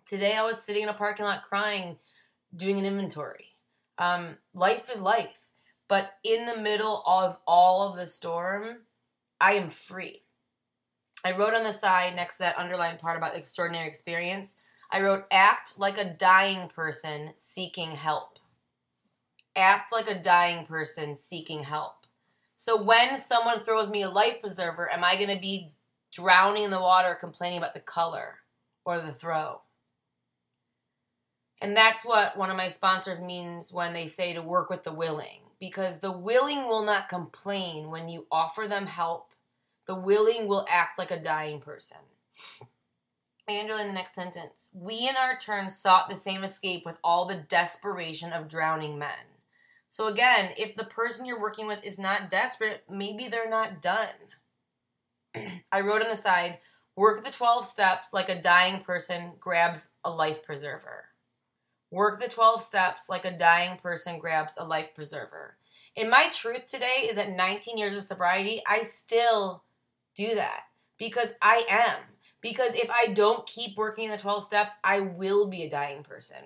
Today 0.04 0.34
I 0.34 0.42
was 0.44 0.62
sitting 0.62 0.82
in 0.82 0.88
a 0.88 0.94
parking 0.94 1.24
lot 1.24 1.42
crying, 1.42 1.96
doing 2.54 2.78
an 2.78 2.84
inventory. 2.84 3.56
Um, 3.98 4.38
life 4.54 4.90
is 4.92 5.00
life. 5.00 5.38
But 5.88 6.14
in 6.24 6.46
the 6.46 6.56
middle 6.56 7.02
of 7.06 7.38
all 7.46 7.88
of 7.88 7.96
the 7.96 8.06
storm, 8.06 8.78
I 9.40 9.52
am 9.52 9.68
free. 9.70 10.22
I 11.24 11.36
wrote 11.36 11.54
on 11.54 11.64
the 11.64 11.72
side 11.72 12.16
next 12.16 12.38
to 12.38 12.44
that 12.44 12.58
underlined 12.58 12.98
part 12.98 13.16
about 13.16 13.36
extraordinary 13.36 13.88
experience, 13.88 14.56
I 14.90 15.00
wrote, 15.00 15.24
act 15.30 15.78
like 15.78 15.98
a 15.98 16.12
dying 16.12 16.68
person 16.68 17.32
seeking 17.36 17.92
help. 17.92 18.38
Act 19.54 19.92
like 19.92 20.08
a 20.08 20.20
dying 20.20 20.66
person 20.66 21.14
seeking 21.14 21.64
help. 21.64 22.06
So 22.54 22.80
when 22.80 23.16
someone 23.16 23.64
throws 23.64 23.88
me 23.88 24.02
a 24.02 24.10
life 24.10 24.40
preserver, 24.40 24.92
am 24.92 25.04
I 25.04 25.16
going 25.16 25.34
to 25.34 25.40
be 25.40 25.74
drowning 26.12 26.64
in 26.64 26.70
the 26.70 26.80
water 26.80 27.14
complaining 27.14 27.58
about 27.58 27.74
the 27.74 27.80
color 27.80 28.40
or 28.84 29.00
the 29.00 29.12
throw? 29.12 29.62
And 31.62 31.76
that's 31.76 32.04
what 32.04 32.36
one 32.36 32.50
of 32.50 32.56
my 32.56 32.66
sponsors 32.66 33.20
means 33.20 33.72
when 33.72 33.92
they 33.92 34.08
say 34.08 34.32
to 34.32 34.42
work 34.42 34.68
with 34.68 34.82
the 34.82 34.92
willing. 34.92 35.42
Because 35.60 36.00
the 36.00 36.10
willing 36.10 36.66
will 36.66 36.84
not 36.84 37.08
complain 37.08 37.88
when 37.88 38.08
you 38.08 38.26
offer 38.32 38.66
them 38.66 38.86
help. 38.86 39.30
The 39.86 39.94
willing 39.94 40.48
will 40.48 40.66
act 40.68 40.98
like 40.98 41.12
a 41.12 41.22
dying 41.22 41.60
person. 41.60 41.98
Angela 43.46 43.80
in 43.80 43.86
the 43.86 43.92
next 43.92 44.14
sentence. 44.14 44.70
We 44.74 45.08
in 45.08 45.16
our 45.16 45.38
turn 45.38 45.70
sought 45.70 46.10
the 46.10 46.16
same 46.16 46.42
escape 46.42 46.84
with 46.84 46.98
all 47.04 47.26
the 47.26 47.44
desperation 47.48 48.32
of 48.32 48.48
drowning 48.48 48.98
men. 48.98 49.10
So 49.88 50.08
again, 50.08 50.50
if 50.56 50.74
the 50.74 50.84
person 50.84 51.26
you're 51.26 51.40
working 51.40 51.68
with 51.68 51.84
is 51.84 51.98
not 51.98 52.28
desperate, 52.28 52.82
maybe 52.90 53.28
they're 53.28 53.48
not 53.48 53.80
done. 53.80 54.08
I 55.72 55.80
wrote 55.80 56.02
on 56.02 56.08
the 56.08 56.16
side, 56.16 56.58
work 56.96 57.24
the 57.24 57.30
12 57.30 57.64
steps 57.66 58.08
like 58.12 58.28
a 58.28 58.40
dying 58.40 58.80
person 58.80 59.34
grabs 59.38 59.86
a 60.04 60.10
life 60.10 60.42
preserver. 60.42 61.11
Work 61.92 62.22
the 62.22 62.28
12 62.28 62.62
steps 62.62 63.10
like 63.10 63.26
a 63.26 63.36
dying 63.36 63.76
person 63.76 64.18
grabs 64.18 64.54
a 64.56 64.64
life 64.64 64.94
preserver. 64.94 65.58
And 65.94 66.08
my 66.08 66.30
truth 66.30 66.66
today 66.66 67.06
is 67.06 67.16
that 67.16 67.36
19 67.36 67.76
years 67.76 67.94
of 67.94 68.02
sobriety, 68.02 68.62
I 68.66 68.80
still 68.80 69.62
do 70.16 70.34
that 70.34 70.62
because 70.98 71.34
I 71.42 71.66
am. 71.68 71.98
Because 72.40 72.74
if 72.74 72.88
I 72.90 73.08
don't 73.08 73.46
keep 73.46 73.76
working 73.76 74.08
the 74.08 74.16
12 74.16 74.42
steps, 74.42 74.72
I 74.82 75.00
will 75.00 75.46
be 75.46 75.64
a 75.64 75.70
dying 75.70 76.02
person. 76.02 76.38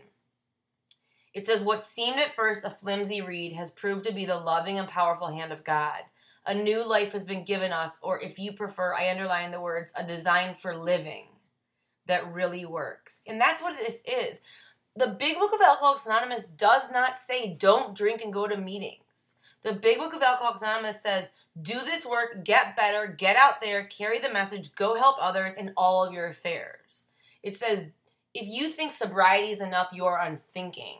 It 1.33 1.47
says, 1.47 1.63
What 1.63 1.85
seemed 1.85 2.19
at 2.19 2.35
first 2.35 2.65
a 2.65 2.71
flimsy 2.71 3.21
reed 3.21 3.53
has 3.53 3.71
proved 3.71 4.05
to 4.07 4.13
be 4.13 4.25
the 4.25 4.37
loving 4.37 4.81
and 4.81 4.89
powerful 4.89 5.29
hand 5.29 5.53
of 5.53 5.63
God. 5.63 6.01
A 6.45 6.55
new 6.55 6.87
life 6.87 7.13
has 7.13 7.25
been 7.25 7.45
given 7.45 7.71
us, 7.71 8.01
or 8.03 8.21
if 8.21 8.37
you 8.41 8.53
prefer, 8.53 8.95
I 8.95 9.11
underline 9.11 9.53
the 9.53 9.61
words, 9.61 9.93
a 9.97 10.05
design 10.05 10.57
for 10.57 10.77
living 10.77 11.27
that 12.07 12.33
really 12.33 12.65
works. 12.65 13.21
And 13.27 13.41
that's 13.41 13.63
what 13.63 13.79
this 13.79 14.03
is. 14.07 14.41
The 14.97 15.09
Big 15.09 15.39
Book 15.39 15.53
of 15.53 15.61
Alcoholics 15.61 16.07
Anonymous 16.07 16.47
does 16.47 16.91
not 16.91 17.19
say 17.19 17.55
don't 17.59 17.95
drink 17.95 18.23
and 18.23 18.33
go 18.33 18.49
to 18.49 18.57
meetings. 18.57 19.35
The 19.63 19.75
Big 19.75 19.99
Book 19.99 20.15
of 20.15 20.23
Alcoholics 20.23 20.63
Anonymous 20.63 21.03
says 21.03 21.33
do 21.61 21.81
this 21.81 22.07
work, 22.07 22.45
get 22.45 22.77
better, 22.77 23.07
get 23.07 23.37
out 23.37 23.61
there, 23.61 23.85
carry 23.85 24.19
the 24.19 24.33
message, 24.33 24.75
go 24.75 24.95
help 24.95 25.17
others 25.21 25.55
in 25.55 25.73
all 25.77 26.05
of 26.05 26.15
your 26.15 26.27
affairs. 26.27 27.05
It 27.43 27.57
says, 27.57 27.87
if 28.33 28.47
you 28.47 28.69
think 28.69 28.93
sobriety 28.93 29.51
is 29.51 29.61
enough, 29.61 29.89
you're 29.93 30.19
unthinking. 30.19 30.99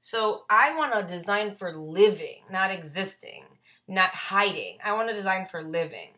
So 0.00 0.44
I 0.48 0.74
want 0.76 0.94
to 0.94 1.14
design 1.14 1.54
for 1.54 1.74
living, 1.74 2.42
not 2.50 2.70
existing, 2.70 3.44
not 3.88 4.10
hiding. 4.10 4.78
I 4.84 4.92
want 4.92 5.08
to 5.08 5.14
design 5.14 5.46
for 5.46 5.62
living. 5.62 6.10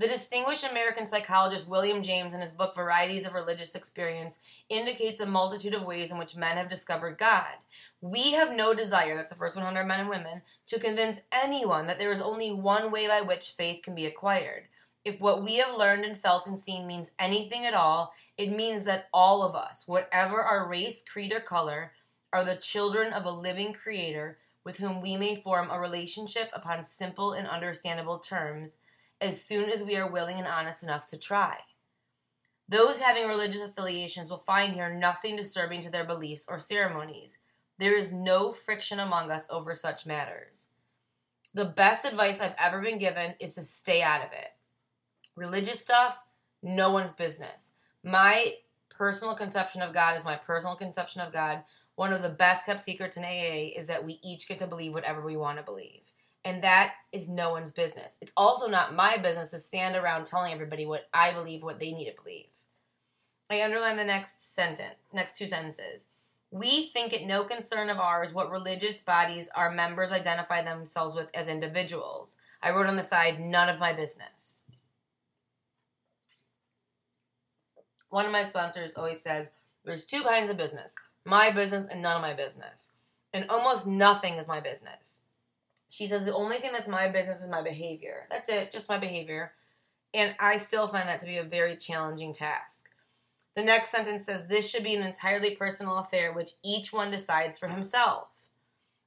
The 0.00 0.06
distinguished 0.06 0.62
American 0.62 1.06
psychologist 1.06 1.66
William 1.66 2.04
James, 2.04 2.32
in 2.32 2.40
his 2.40 2.52
book 2.52 2.76
Varieties 2.76 3.26
of 3.26 3.34
Religious 3.34 3.74
Experience, 3.74 4.38
indicates 4.68 5.20
a 5.20 5.26
multitude 5.26 5.74
of 5.74 5.82
ways 5.82 6.12
in 6.12 6.18
which 6.18 6.36
men 6.36 6.56
have 6.56 6.70
discovered 6.70 7.18
God. 7.18 7.54
We 8.00 8.30
have 8.30 8.54
no 8.54 8.74
desire, 8.74 9.16
that's 9.16 9.30
the 9.30 9.34
first 9.34 9.56
100 9.56 9.84
men 9.84 9.98
and 9.98 10.08
women, 10.08 10.42
to 10.66 10.78
convince 10.78 11.22
anyone 11.32 11.88
that 11.88 11.98
there 11.98 12.12
is 12.12 12.20
only 12.20 12.52
one 12.52 12.92
way 12.92 13.08
by 13.08 13.22
which 13.22 13.54
faith 13.58 13.82
can 13.82 13.96
be 13.96 14.06
acquired. 14.06 14.68
If 15.04 15.20
what 15.20 15.42
we 15.42 15.56
have 15.56 15.76
learned 15.76 16.04
and 16.04 16.16
felt 16.16 16.46
and 16.46 16.56
seen 16.56 16.86
means 16.86 17.10
anything 17.18 17.66
at 17.66 17.74
all, 17.74 18.14
it 18.36 18.52
means 18.52 18.84
that 18.84 19.08
all 19.12 19.42
of 19.42 19.56
us, 19.56 19.82
whatever 19.88 20.40
our 20.40 20.68
race, 20.68 21.02
creed, 21.02 21.32
or 21.32 21.40
color, 21.40 21.90
are 22.32 22.44
the 22.44 22.54
children 22.54 23.12
of 23.12 23.24
a 23.24 23.32
living 23.32 23.72
creator 23.72 24.38
with 24.62 24.76
whom 24.76 25.00
we 25.00 25.16
may 25.16 25.34
form 25.34 25.70
a 25.72 25.80
relationship 25.80 26.50
upon 26.52 26.84
simple 26.84 27.32
and 27.32 27.48
understandable 27.48 28.20
terms 28.20 28.76
as 29.20 29.42
soon 29.42 29.70
as 29.70 29.82
we 29.82 29.96
are 29.96 30.10
willing 30.10 30.38
and 30.38 30.46
honest 30.46 30.82
enough 30.82 31.06
to 31.08 31.16
try. 31.16 31.58
Those 32.68 32.98
having 32.98 33.28
religious 33.28 33.62
affiliations 33.62 34.28
will 34.28 34.38
find 34.38 34.74
here 34.74 34.92
nothing 34.94 35.36
disturbing 35.36 35.80
to 35.82 35.90
their 35.90 36.04
beliefs 36.04 36.46
or 36.48 36.60
ceremonies. 36.60 37.38
There 37.78 37.94
is 37.94 38.12
no 38.12 38.52
friction 38.52 39.00
among 39.00 39.30
us 39.30 39.48
over 39.50 39.74
such 39.74 40.06
matters. 40.06 40.66
The 41.54 41.64
best 41.64 42.04
advice 42.04 42.40
I've 42.40 42.54
ever 42.58 42.82
been 42.82 42.98
given 42.98 43.34
is 43.40 43.54
to 43.54 43.62
stay 43.62 44.02
out 44.02 44.20
of 44.20 44.32
it. 44.32 44.50
Religious 45.34 45.80
stuff, 45.80 46.22
no 46.62 46.90
one's 46.90 47.14
business. 47.14 47.72
My 48.04 48.54
personal 48.90 49.34
conception 49.34 49.80
of 49.80 49.94
God 49.94 50.16
is 50.16 50.24
my 50.24 50.36
personal 50.36 50.76
conception 50.76 51.20
of 51.20 51.32
God. 51.32 51.62
One 51.94 52.12
of 52.12 52.22
the 52.22 52.28
best 52.28 52.66
kept 52.66 52.82
secrets 52.82 53.16
in 53.16 53.24
AA 53.24 53.72
is 53.76 53.86
that 53.86 54.04
we 54.04 54.20
each 54.22 54.46
get 54.46 54.58
to 54.58 54.66
believe 54.66 54.92
whatever 54.92 55.22
we 55.22 55.36
want 55.36 55.58
to 55.58 55.64
believe. 55.64 56.02
And 56.44 56.62
that 56.62 56.94
is 57.12 57.28
no 57.28 57.50
one's 57.50 57.70
business. 57.70 58.16
It's 58.20 58.32
also 58.36 58.68
not 58.68 58.94
my 58.94 59.16
business 59.16 59.50
to 59.50 59.58
stand 59.58 59.96
around 59.96 60.26
telling 60.26 60.52
everybody 60.52 60.86
what 60.86 61.08
I 61.12 61.32
believe, 61.32 61.62
what 61.62 61.78
they 61.78 61.92
need 61.92 62.06
to 62.06 62.22
believe. 62.22 62.46
I 63.50 63.62
underline 63.62 63.96
the 63.96 64.04
next 64.04 64.54
sentence, 64.54 64.96
next 65.12 65.38
two 65.38 65.48
sentences. 65.48 66.06
We 66.50 66.84
think 66.84 67.12
it 67.12 67.26
no 67.26 67.44
concern 67.44 67.90
of 67.90 67.98
ours 67.98 68.32
what 68.32 68.50
religious 68.50 69.00
bodies 69.00 69.50
our 69.54 69.70
members 69.70 70.12
identify 70.12 70.62
themselves 70.62 71.14
with 71.14 71.28
as 71.34 71.48
individuals. 71.48 72.36
I 72.62 72.70
wrote 72.70 72.86
on 72.86 72.96
the 72.96 73.02
side, 73.02 73.40
none 73.40 73.68
of 73.68 73.78
my 73.78 73.92
business. 73.92 74.62
One 78.10 78.24
of 78.24 78.32
my 78.32 78.44
sponsors 78.44 78.94
always 78.94 79.20
says, 79.20 79.50
there's 79.84 80.06
two 80.06 80.22
kinds 80.22 80.50
of 80.50 80.56
business 80.56 80.94
my 81.24 81.50
business 81.50 81.86
and 81.90 82.00
none 82.00 82.16
of 82.16 82.22
my 82.22 82.32
business. 82.32 82.90
And 83.34 83.44
almost 83.50 83.86
nothing 83.86 84.34
is 84.34 84.48
my 84.48 84.60
business. 84.60 85.20
She 85.88 86.06
says 86.06 86.24
the 86.24 86.34
only 86.34 86.58
thing 86.58 86.72
that's 86.72 86.88
my 86.88 87.08
business 87.08 87.40
is 87.40 87.48
my 87.48 87.62
behavior. 87.62 88.26
That's 88.30 88.48
it, 88.48 88.72
just 88.72 88.88
my 88.88 88.98
behavior. 88.98 89.52
And 90.14 90.34
I 90.38 90.56
still 90.58 90.88
find 90.88 91.08
that 91.08 91.20
to 91.20 91.26
be 91.26 91.38
a 91.38 91.44
very 91.44 91.76
challenging 91.76 92.32
task. 92.32 92.88
The 93.54 93.62
next 93.62 93.90
sentence 93.90 94.24
says 94.24 94.46
this 94.46 94.70
should 94.70 94.84
be 94.84 94.94
an 94.94 95.02
entirely 95.02 95.54
personal 95.54 95.98
affair 95.98 96.32
which 96.32 96.52
each 96.62 96.92
one 96.92 97.10
decides 97.10 97.58
for 97.58 97.68
himself. 97.68 98.28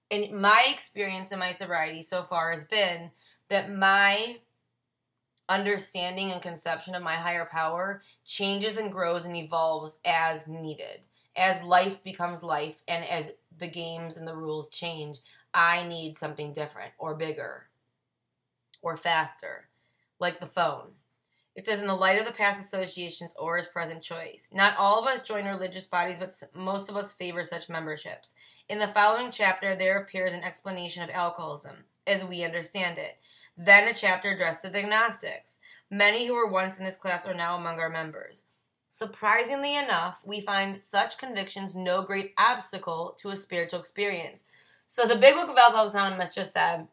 And 0.10 0.42
my 0.42 0.68
experience 0.70 1.32
in 1.32 1.40
my 1.40 1.52
sobriety 1.52 2.02
so 2.02 2.24
far 2.24 2.52
has 2.52 2.66
been 2.66 3.12
that 3.48 3.74
my 3.74 4.40
understanding 5.48 6.32
and 6.32 6.42
conception 6.42 6.96
of 6.96 7.04
my 7.04 7.16
higher 7.16 7.46
power 7.46 8.02
changes 8.26 8.78
and 8.78 8.92
grows 8.92 9.26
and 9.26 9.36
evolves 9.36 10.00
as 10.04 10.48
needed. 10.48 11.02
As 11.36 11.64
life 11.64 12.04
becomes 12.04 12.44
life 12.44 12.82
and 12.88 13.06
as 13.06 13.32
the 13.58 13.68
games 13.68 14.18
and 14.18 14.28
the 14.28 14.36
rules 14.36 14.70
change, 14.70 15.20
I 15.54 15.84
need 15.88 16.18
something 16.18 16.54
different 16.54 16.94
or 16.98 17.16
bigger 17.16 17.68
or 18.82 18.98
faster, 18.98 19.68
like 20.20 20.40
the 20.40 20.46
phone. 20.46 20.92
It 21.56 21.66
says, 21.66 21.80
in 21.80 21.88
the 21.88 21.94
light 21.94 22.20
of 22.20 22.26
the 22.26 22.32
past 22.32 22.62
associations 22.62 23.36
or 23.38 23.58
his 23.58 23.68
present 23.68 24.02
choice. 24.02 24.48
Not 24.54 24.78
all 24.80 25.02
of 25.02 25.08
us 25.08 25.22
join 25.22 25.46
religious 25.46 25.86
bodies, 25.86 26.18
but 26.18 26.32
most 26.56 26.90
of 26.90 26.96
us 26.96 27.14
favor 27.14 27.44
such 27.44 27.70
memberships. 27.70 28.34
In 28.70 28.80
the 28.80 28.88
following 28.88 29.32
chapter, 29.32 29.76
there 29.76 30.00
appears 30.00 30.34
an 30.34 30.44
explanation 30.44 31.04
of 31.04 31.10
alcoholism, 31.10 31.84
as 32.08 32.24
we 32.24 32.46
understand 32.46 32.98
it. 32.98 33.18
Then 33.58 33.90
a 33.90 33.94
chapter 33.94 34.32
addressed 34.32 34.62
to 34.62 34.70
the 34.70 34.80
agnostics. 34.80 35.60
Many 35.90 36.26
who 36.26 36.36
were 36.36 36.48
once 36.48 36.80
in 36.80 36.86
this 36.86 36.96
class 36.96 37.28
are 37.28 37.34
now 37.34 37.58
among 37.58 37.80
our 37.80 37.90
members. 37.90 38.46
Surprisingly 38.88 39.76
enough, 39.76 40.22
we 40.26 40.40
find 40.40 40.82
such 40.82 41.18
convictions 41.18 41.76
no 41.76 42.02
great 42.02 42.34
obstacle 42.38 43.16
to 43.20 43.30
a 43.30 43.36
spiritual 43.36 43.80
experience. 43.80 44.44
So 44.94 45.08
the 45.08 45.16
Big 45.16 45.36
Book 45.36 45.50
of 45.50 45.58
Alcoholics 45.58 45.94
Anonymous 45.94 46.36
just 46.36 46.52
said, 46.52 46.86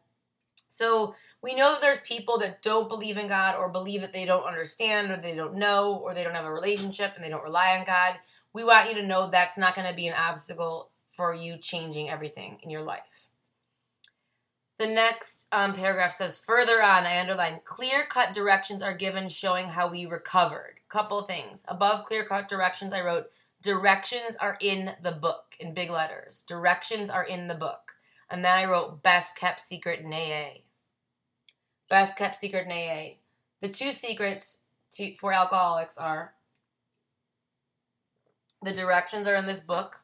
so 0.69 1.17
we 1.43 1.57
know 1.57 1.73
that 1.73 1.81
there's 1.81 1.99
people 1.99 2.39
that 2.39 2.63
don't 2.63 2.89
believe 2.89 3.19
in 3.19 3.27
God 3.27 3.57
or 3.57 3.69
believe 3.69 4.03
that 4.03 4.13
they 4.13 4.25
don't 4.25 4.47
understand 4.47 5.11
or 5.11 5.17
they 5.17 5.35
don't 5.35 5.57
know 5.57 5.97
or 5.97 6.15
they 6.15 6.23
don't 6.23 6.37
have 6.37 6.45
a 6.45 6.53
relationship 6.53 7.15
and 7.17 7.25
they 7.25 7.29
don't 7.29 7.43
rely 7.43 7.77
on 7.77 7.85
God. 7.85 8.21
We 8.53 8.63
want 8.63 8.89
you 8.89 8.95
to 8.95 9.03
know 9.03 9.29
that's 9.29 9.59
not 9.59 9.75
going 9.75 9.89
to 9.89 9.97
be 9.97 10.07
an 10.07 10.15
obstacle 10.17 10.91
for 11.09 11.35
you 11.35 11.57
changing 11.57 12.09
everything 12.09 12.61
in 12.63 12.71
your 12.71 12.83
life. 12.83 13.31
The 14.79 14.87
next 14.87 15.49
um, 15.51 15.75
paragraph 15.75 16.13
says, 16.13 16.39
further 16.39 16.81
on, 16.81 17.05
I 17.05 17.19
underline 17.19 17.63
clear 17.65 18.05
cut 18.05 18.33
directions 18.33 18.81
are 18.81 18.95
given 18.95 19.29
showing 19.29 19.71
how 19.71 19.89
we 19.89 20.07
recovered. 20.07 20.79
Couple 20.89 21.21
things. 21.23 21.65
Above 21.67 22.05
clear 22.05 22.23
cut 22.23 22.49
directions, 22.49 22.95
I 22.95 23.01
wrote, 23.01 23.27
directions 23.61 24.37
are 24.41 24.57
in 24.61 24.93
the 25.03 25.11
book 25.11 25.57
in 25.59 25.75
big 25.75 25.91
letters. 25.91 26.45
Directions 26.47 27.11
are 27.11 27.25
in 27.25 27.49
the 27.49 27.57
book. 27.57 27.88
And 28.31 28.45
then 28.45 28.59
I 28.59 28.65
wrote 28.65 29.03
Best 29.03 29.37
Kept 29.37 29.61
Secret 29.61 30.01
in 30.01 30.13
AA. 30.13 30.61
Best 31.89 32.17
Kept 32.17 32.37
Secret 32.37 32.67
in 32.67 32.73
AA. 32.73 33.15
The 33.61 33.69
two 33.69 33.93
secrets 33.93 34.59
to, 34.93 35.15
for 35.17 35.33
alcoholics 35.33 35.99
are 35.99 36.35
the 38.63 38.73
directions 38.73 39.27
are 39.27 39.37
in 39.37 39.47
this 39.47 39.61
book, 39.61 40.01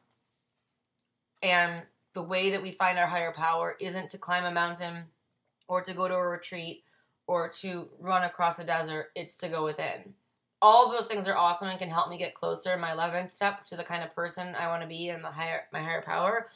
and 1.43 1.83
the 2.13 2.23
way 2.23 2.49
that 2.49 2.61
we 2.61 2.71
find 2.71 2.97
our 2.97 3.07
higher 3.07 3.33
power 3.33 3.75
isn't 3.79 4.09
to 4.09 4.17
climb 4.17 4.45
a 4.45 4.51
mountain 4.51 5.03
or 5.67 5.81
to 5.81 5.93
go 5.93 6.07
to 6.07 6.15
a 6.15 6.27
retreat 6.27 6.83
or 7.27 7.49
to 7.49 7.89
run 7.99 8.23
across 8.23 8.59
a 8.59 8.63
desert, 8.63 9.11
it's 9.15 9.35
to 9.37 9.49
go 9.49 9.63
within. 9.63 10.13
All 10.61 10.89
those 10.89 11.07
things 11.07 11.27
are 11.27 11.35
awesome 11.35 11.67
and 11.67 11.77
can 11.77 11.89
help 11.89 12.09
me 12.09 12.17
get 12.17 12.33
closer 12.33 12.73
in 12.73 12.79
my 12.79 12.91
11th 12.91 13.31
step 13.31 13.65
to 13.65 13.75
the 13.75 13.83
kind 13.83 14.03
of 14.03 14.15
person 14.15 14.55
I 14.55 14.67
want 14.67 14.81
to 14.83 14.87
be 14.87 15.09
and 15.09 15.23
the 15.23 15.31
higher 15.31 15.63
my 15.73 15.81
higher 15.81 16.01
power. 16.01 16.49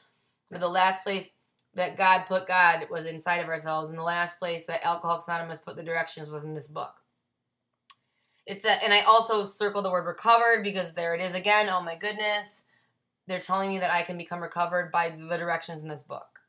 But 0.49 0.61
the 0.61 0.69
last 0.69 1.03
place 1.03 1.31
that 1.75 1.97
God 1.97 2.25
put 2.27 2.47
God 2.47 2.87
was 2.89 3.05
inside 3.05 3.37
of 3.37 3.49
ourselves. 3.49 3.89
And 3.89 3.97
the 3.97 4.03
last 4.03 4.39
place 4.39 4.65
that 4.65 4.85
Alcoholics 4.85 5.27
Anonymous 5.27 5.59
put 5.59 5.75
the 5.75 5.83
directions 5.83 6.29
was 6.29 6.43
in 6.43 6.55
this 6.55 6.67
book. 6.67 6.95
It's 8.45 8.65
a, 8.65 8.83
and 8.83 8.93
I 8.93 9.01
also 9.01 9.45
circle 9.45 9.81
the 9.81 9.91
word 9.91 10.07
recovered 10.07 10.63
because 10.63 10.93
there 10.93 11.13
it 11.13 11.21
is 11.21 11.35
again. 11.35 11.69
Oh 11.69 11.81
my 11.81 11.95
goodness. 11.95 12.65
they're 13.27 13.39
telling 13.39 13.69
me 13.69 13.79
that 13.79 13.91
I 13.91 14.01
can 14.01 14.17
become 14.17 14.41
recovered 14.41 14.91
by 14.91 15.11
the 15.11 15.37
directions 15.37 15.81
in 15.81 15.87
this 15.87 16.03
book. 16.03 16.39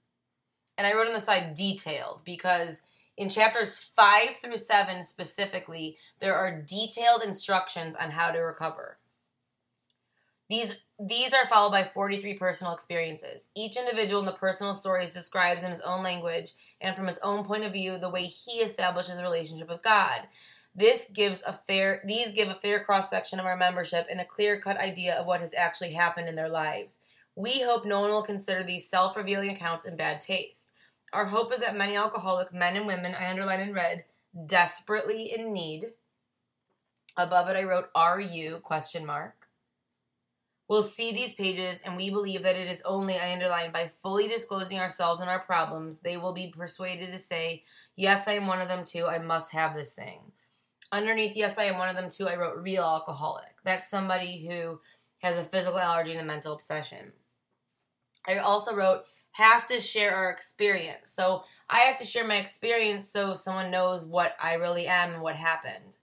And 0.79 0.87
I 0.87 0.95
wrote 0.95 1.07
on 1.07 1.13
the 1.13 1.21
side 1.21 1.55
detailed 1.55 2.23
because 2.25 2.81
in 3.19 3.29
chapters 3.29 3.77
5 3.77 4.37
through 4.37 4.57
7 4.57 5.05
specifically, 5.05 5.99
there 6.21 6.35
are 6.35 6.63
detailed 6.63 7.23
instructions 7.23 7.95
on 7.95 8.13
how 8.13 8.31
to 8.31 8.39
recover. 8.39 8.97
These 10.51 10.81
these 10.99 11.33
are 11.33 11.47
followed 11.47 11.71
by 11.71 11.85
43 11.85 12.35
personal 12.35 12.75
experiences. 12.75 13.49
Each 13.55 13.77
individual 13.77 14.21
in 14.21 14.27
the 14.27 14.33
personal 14.33 14.75
stories 14.75 15.15
describes 15.15 15.63
in 15.63 15.71
his 15.71 15.81
own 15.81 16.03
language 16.03 16.53
and 16.81 16.95
from 16.95 17.07
his 17.07 17.19
own 17.23 17.45
point 17.45 17.65
of 17.65 17.73
view 17.73 17.97
the 17.97 18.11
way 18.11 18.25
he 18.25 18.59
establishes 18.59 19.19
a 19.19 19.23
relationship 19.23 19.69
with 19.69 19.83
God. 19.83 20.23
This 20.75 21.07
gives 21.13 21.43
a 21.47 21.53
fair 21.53 22.03
these 22.05 22.33
give 22.33 22.49
a 22.49 22.55
fair 22.55 22.83
cross 22.83 23.09
section 23.09 23.39
of 23.39 23.47
our 23.47 23.57
membership 23.57 24.09
and 24.11 24.21
a 24.21 24.25
clear-cut 24.25 24.77
idea 24.77 25.15
of 25.15 25.25
what 25.25 25.41
has 25.41 25.55
actually 25.55 25.93
happened 25.93 26.29
in 26.29 26.35
their 26.35 26.49
lives. 26.49 26.99
We 27.37 27.63
hope 27.63 27.87
no 27.87 28.01
one 28.01 28.11
will 28.11 28.23
consider 28.23 28.65
these 28.65 28.89
self-revealing 28.89 29.51
accounts 29.51 29.85
in 29.85 29.97
bad 29.97 30.21
taste. 30.21 30.73
Our 31.13 31.27
hope 31.27 31.53
is 31.53 31.61
that 31.61 31.79
many 31.79 31.97
alcoholic 31.97 32.53
men 32.53 32.77
and 32.77 32.87
women, 32.87 33.15
I 33.15 33.31
underline 33.31 33.61
in 33.61 33.73
red, 33.73 34.05
desperately 34.47 35.33
in 35.33 35.53
need. 35.53 35.93
Above 37.17 37.49
it 37.49 37.57
I 37.57 37.63
wrote 37.63 37.89
are 37.95 38.21
you 38.21 38.59
question 38.59 39.07
mark 39.07 39.40
will 40.71 40.85
see 40.85 41.11
these 41.13 41.35
pages, 41.35 41.83
and 41.85 41.97
we 41.97 42.11
believe 42.11 42.45
that 42.45 42.55
it 42.55 42.69
is 42.69 42.81
only, 42.83 43.19
I 43.19 43.33
underline, 43.33 43.73
by 43.73 43.91
fully 44.05 44.29
disclosing 44.29 44.79
ourselves 44.79 45.21
and 45.21 45.29
our 45.29 45.41
problems, 45.41 45.99
they 45.99 46.17
will 46.17 46.33
be 46.33 46.55
persuaded 46.57 47.11
to 47.11 47.19
say, 47.19 47.65
Yes, 47.97 48.29
I 48.29 48.35
am 48.35 48.47
one 48.47 48.61
of 48.61 48.69
them 48.69 48.85
too. 48.85 49.07
I 49.07 49.19
must 49.19 49.51
have 49.53 49.75
this 49.75 49.95
thing. 49.95 50.21
Underneath, 50.93 51.35
Yes, 51.35 51.59
I 51.59 51.65
am 51.65 51.77
one 51.77 51.89
of 51.89 51.97
them 51.97 52.09
too, 52.09 52.29
I 52.29 52.37
wrote 52.37 52.63
real 52.63 52.85
alcoholic. 52.85 53.57
That's 53.65 53.91
somebody 53.91 54.47
who 54.49 54.79
has 55.19 55.39
a 55.39 55.45
physical 55.45 55.81
allergy 55.81 56.13
and 56.13 56.21
a 56.21 56.25
mental 56.25 56.53
obsession. 56.53 57.15
I 58.29 58.39
also 58.39 58.73
wrote, 58.73 59.03
have 59.33 59.67
to 59.69 59.81
share 59.81 60.15
our 60.15 60.31
experience. 60.31 61.11
So 61.11 61.43
I 61.69 61.81
have 61.81 61.99
to 61.99 62.07
share 62.07 62.27
my 62.27 62.37
experience 62.37 63.09
so 63.09 63.35
someone 63.35 63.73
knows 63.73 64.05
what 64.05 64.37
I 64.41 64.55
really 64.55 64.87
am 64.87 65.15
and 65.15 65.23
what 65.23 65.35
happened. 65.35 65.99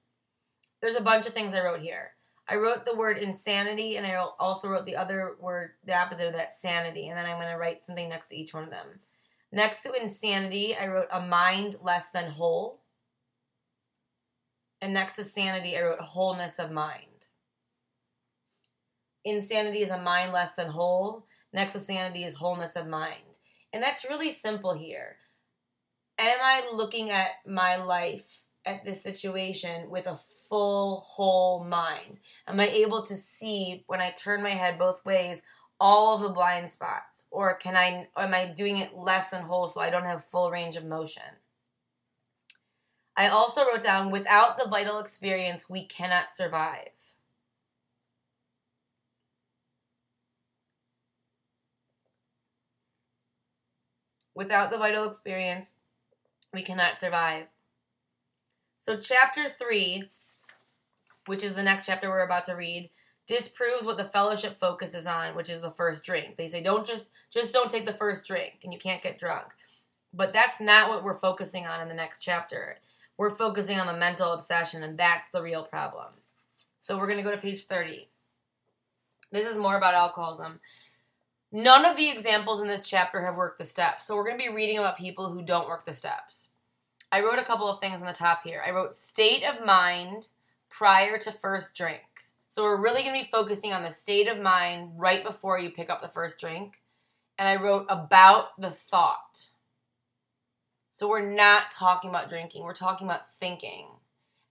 There's 0.82 0.98
a 0.98 1.02
bunch 1.02 1.26
of 1.26 1.34
things 1.34 1.54
I 1.54 1.64
wrote 1.64 1.80
here. 1.80 2.12
I 2.50 2.56
wrote 2.56 2.86
the 2.86 2.96
word 2.96 3.18
insanity 3.18 3.98
and 3.98 4.06
I 4.06 4.16
also 4.16 4.70
wrote 4.70 4.86
the 4.86 4.96
other 4.96 5.36
word, 5.40 5.72
the 5.86 5.98
opposite 5.98 6.28
of 6.28 6.34
that, 6.36 6.54
sanity. 6.54 7.10
And 7.10 7.18
then 7.18 7.26
I'm 7.26 7.40
going 7.40 7.52
to 7.52 7.58
write 7.58 7.84
something 7.84 8.08
next 8.08 8.30
to 8.30 8.38
each 8.38 8.54
one 8.54 8.64
of 8.64 8.70
them. 8.70 9.00
Next 9.52 9.84
to 9.84 9.94
insanity, 9.94 10.76
I 10.76 10.88
wrote 10.88 11.08
a 11.12 11.22
mind 11.22 11.78
less 11.82 12.10
than 12.10 12.32
whole. 12.32 12.82
And 14.82 14.94
next 14.94 15.16
to 15.18 15.24
sanity, 15.24 15.78
I 15.78 15.82
wrote 15.82 16.00
wholeness 16.00 16.60
of 16.60 16.72
mind. 16.72 17.26
Insanity 19.26 19.80
is 19.80 19.90
a 19.90 20.02
mind 20.02 20.32
less 20.32 20.56
than 20.56 20.68
whole. 20.68 21.26
Next 21.52 21.74
to 21.74 21.80
sanity 21.80 22.24
is 22.24 22.36
wholeness 22.36 22.76
of 22.76 22.88
mind. 22.88 23.40
And 23.74 23.84
that's 23.84 24.08
really 24.08 24.32
simple 24.32 24.74
here. 24.74 25.18
Am 26.18 26.38
I 26.42 26.70
looking 26.74 27.10
at 27.10 27.32
my 27.46 27.76
life, 27.76 28.44
at 28.66 28.86
this 28.86 29.04
situation, 29.04 29.90
with 29.90 30.08
a 30.08 30.20
full, 30.50 31.02
whole 31.02 31.64
mind? 31.64 32.20
Am 32.48 32.60
I 32.60 32.68
able 32.68 33.02
to 33.04 33.16
see 33.16 33.84
when 33.88 34.02
I 34.02 34.12
turn 34.12 34.44
my 34.44 34.52
head 34.52 34.80
both 34.80 35.06
ways 35.06 35.42
all 35.80 36.16
of 36.16 36.22
the 36.22 36.30
blind 36.30 36.70
spots? 36.70 37.26
Or 37.32 37.56
can 37.58 37.76
I 37.76 38.08
am 38.18 38.34
I 38.34 38.46
doing 38.46 38.78
it 38.78 38.96
less 38.96 39.30
than 39.30 39.44
whole 39.44 39.68
so 39.68 39.82
I 39.82 39.90
don't 39.90 40.06
have 40.06 40.24
full 40.24 40.52
range 40.52 40.76
of 40.76 40.86
motion? 40.86 41.24
I 43.16 43.28
also 43.30 43.66
wrote 43.66 43.82
down 43.82 44.12
without 44.12 44.58
the 44.58 44.70
vital 44.70 45.00
experience 45.00 45.70
we 45.70 45.86
cannot 45.86 46.36
survive. 46.36 46.90
Without 54.36 54.70
the 54.70 54.78
vital 54.78 55.10
experience, 55.10 55.78
we 56.54 56.62
cannot 56.62 57.00
survive. 57.00 57.48
So, 58.78 58.96
chapter 58.96 59.50
3 59.50 60.12
which 61.28 61.44
is 61.44 61.54
the 61.54 61.64
next 61.64 61.86
chapter 61.86 62.10
we're 62.10 62.22
about 62.22 62.46
to 62.46 62.54
read, 62.54 62.90
disproves 63.28 63.86
what 63.86 63.98
the 63.98 64.06
fellowship 64.06 64.60
focuses 64.60 65.06
on, 65.06 65.36
which 65.36 65.50
is 65.50 65.62
the 65.62 65.72
first 65.72 66.04
drink. 66.04 66.38
They 66.38 66.48
say 66.48 66.64
don't 66.64 66.88
just 66.88 67.12
just 67.30 67.54
don't 67.54 67.70
take 67.70 67.86
the 67.86 67.94
first 67.94 68.26
drink 68.26 68.60
and 68.64 68.74
you 68.74 68.80
can't 68.80 69.04
get 69.04 69.20
drunk. 69.20 69.48
But 70.14 70.34
that's 70.34 70.60
not 70.60 70.90
what 70.90 71.04
we're 71.04 71.20
focusing 71.20 71.68
on 71.68 71.82
in 71.82 71.90
the 71.90 71.94
next 71.94 72.20
chapter. 72.20 72.78
We're 73.18 73.36
focusing 73.36 73.80
on 73.80 73.88
the 73.88 73.98
mental 73.98 74.32
obsession 74.32 74.84
and 74.84 74.98
that's 74.98 75.30
the 75.30 75.42
real 75.42 75.64
problem. 75.64 76.08
So 76.80 76.98
we're 76.98 77.08
going 77.08 77.18
to 77.18 77.24
go 77.24 77.32
to 77.32 77.38
page 77.38 77.66
30. 77.66 78.08
This 79.32 79.46
is 79.46 79.58
more 79.58 79.76
about 79.76 79.94
alcoholism. 79.94 80.60
None 81.52 81.86
of 81.86 81.98
the 81.98 82.10
examples 82.10 82.62
in 82.62 82.68
this 82.68 82.88
chapter 82.88 83.22
have 83.22 83.38
worked 83.38 83.60
the 83.60 83.66
steps. 83.66 84.06
So 84.06 84.16
we're 84.16 84.26
going 84.26 84.38
to 84.38 84.50
be 84.50 84.54
reading 84.54 84.78
about 84.78 84.98
people 84.98 85.30
who 85.30 85.42
don't 85.42 85.68
work 85.68 85.86
the 85.86 85.94
steps. 85.94 86.50
I 87.12 87.22
wrote 87.22 87.40
a 87.40 87.44
couple 87.44 87.70
of 87.70 87.80
things 87.80 88.02
on 88.02 88.08
the 88.08 88.14
top 88.14 88.44
here. 88.44 88.62
I 88.66 88.72
wrote 88.72 88.96
state 88.96 89.44
of 89.44 89.66
mind 89.66 90.28
prior 90.70 91.18
to 91.18 91.32
first 91.32 91.76
drink. 91.76 92.02
So 92.48 92.64
we're 92.64 92.82
really 92.82 93.04
going 93.04 93.16
to 93.16 93.26
be 93.26 93.32
focusing 93.32 93.74
on 93.74 93.84
the 93.84 93.92
state 93.92 94.28
of 94.28 94.40
mind 94.40 94.92
right 94.96 95.24
before 95.24 95.60
you 95.60 95.70
pick 95.70 95.90
up 95.90 96.02
the 96.02 96.08
first 96.08 96.40
drink. 96.40 96.82
And 97.38 97.48
I 97.48 97.62
wrote 97.62 97.86
about 97.90 98.60
the 98.60 98.72
thought. 98.72 99.50
So 100.90 101.08
we're 101.08 101.30
not 101.30 101.72
talking 101.72 102.10
about 102.10 102.30
drinking, 102.30 102.64
we're 102.64 102.74
talking 102.74 103.06
about 103.06 103.30
thinking. 103.30 103.88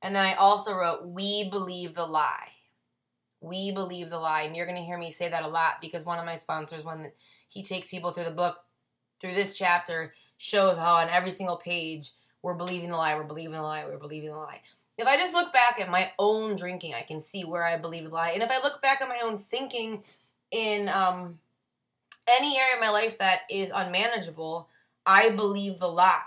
And 0.02 0.14
then 0.14 0.24
I 0.24 0.34
also 0.34 0.74
wrote, 0.74 1.06
we 1.06 1.48
believe 1.48 1.94
the 1.94 2.06
lie. 2.06 2.50
We 3.40 3.72
believe 3.72 4.10
the 4.10 4.18
lie. 4.18 4.42
And 4.42 4.54
you're 4.54 4.66
going 4.66 4.78
to 4.78 4.84
hear 4.84 4.98
me 4.98 5.10
say 5.10 5.28
that 5.28 5.42
a 5.42 5.48
lot 5.48 5.80
because 5.80 6.04
one 6.04 6.18
of 6.18 6.26
my 6.26 6.36
sponsors, 6.36 6.84
when 6.84 7.10
he 7.48 7.62
takes 7.62 7.90
people 7.90 8.12
through 8.12 8.24
the 8.24 8.30
book, 8.30 8.58
through 9.20 9.34
this 9.34 9.56
chapter, 9.56 10.12
shows 10.36 10.76
how 10.76 10.96
on 10.96 11.08
every 11.08 11.30
single 11.30 11.56
page 11.56 12.12
we're 12.42 12.54
believing 12.54 12.90
the 12.90 12.96
lie, 12.96 13.16
we're 13.16 13.24
believing 13.24 13.52
the 13.52 13.62
lie, 13.62 13.84
we're 13.86 13.98
believing 13.98 14.28
the 14.28 14.36
lie 14.36 14.60
if 14.98 15.06
I 15.06 15.16
just 15.16 15.34
look 15.34 15.52
back 15.52 15.78
at 15.80 15.90
my 15.90 16.10
own 16.18 16.56
drinking, 16.56 16.94
I 16.94 17.02
can 17.02 17.20
see 17.20 17.44
where 17.44 17.64
I 17.64 17.76
believe 17.76 18.04
the 18.04 18.10
lie. 18.10 18.30
And 18.30 18.42
if 18.42 18.50
I 18.50 18.62
look 18.62 18.80
back 18.80 19.02
at 19.02 19.08
my 19.08 19.20
own 19.22 19.38
thinking 19.38 20.02
in 20.50 20.88
um, 20.88 21.38
any 22.26 22.56
area 22.56 22.74
of 22.74 22.80
my 22.80 22.90
life 22.90 23.18
that 23.18 23.40
is 23.50 23.70
unmanageable, 23.74 24.68
I 25.04 25.30
believe 25.30 25.78
the 25.78 25.88
lie. 25.88 26.22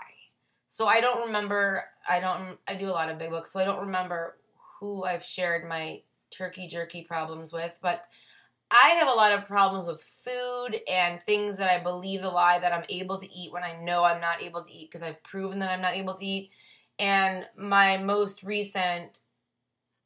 So 0.68 0.86
I 0.86 1.00
don't 1.00 1.26
remember. 1.26 1.84
I 2.08 2.20
don't. 2.20 2.58
I 2.68 2.76
do 2.76 2.86
a 2.86 2.92
lot 2.92 3.10
of 3.10 3.18
big 3.18 3.30
books, 3.30 3.52
so 3.52 3.58
I 3.58 3.64
don't 3.64 3.80
remember 3.80 4.36
who 4.78 5.04
I've 5.04 5.24
shared 5.24 5.68
my 5.68 6.02
turkey 6.30 6.68
jerky 6.68 7.02
problems 7.02 7.52
with, 7.52 7.74
but. 7.80 8.06
I 8.72 8.90
have 9.00 9.08
a 9.08 9.10
lot 9.10 9.32
of 9.32 9.46
problems 9.46 9.88
with 9.88 10.00
food 10.00 10.80
and 10.88 11.20
things 11.20 11.56
that 11.56 11.68
I 11.68 11.82
believe 11.82 12.22
the 12.22 12.30
lie 12.30 12.60
that 12.60 12.72
I'm 12.72 12.84
able 12.88 13.18
to 13.18 13.28
eat 13.34 13.52
when 13.52 13.64
I 13.64 13.82
know 13.82 14.04
I'm 14.04 14.20
not 14.20 14.40
able 14.40 14.62
to 14.62 14.72
eat 14.72 14.88
because 14.88 15.02
I've 15.02 15.20
proven 15.24 15.58
that 15.58 15.72
I'm 15.72 15.80
not 15.80 15.96
able 15.96 16.14
to 16.14 16.24
eat 16.24 16.52
and 16.98 17.46
my 17.56 17.96
most 17.98 18.42
recent 18.42 19.20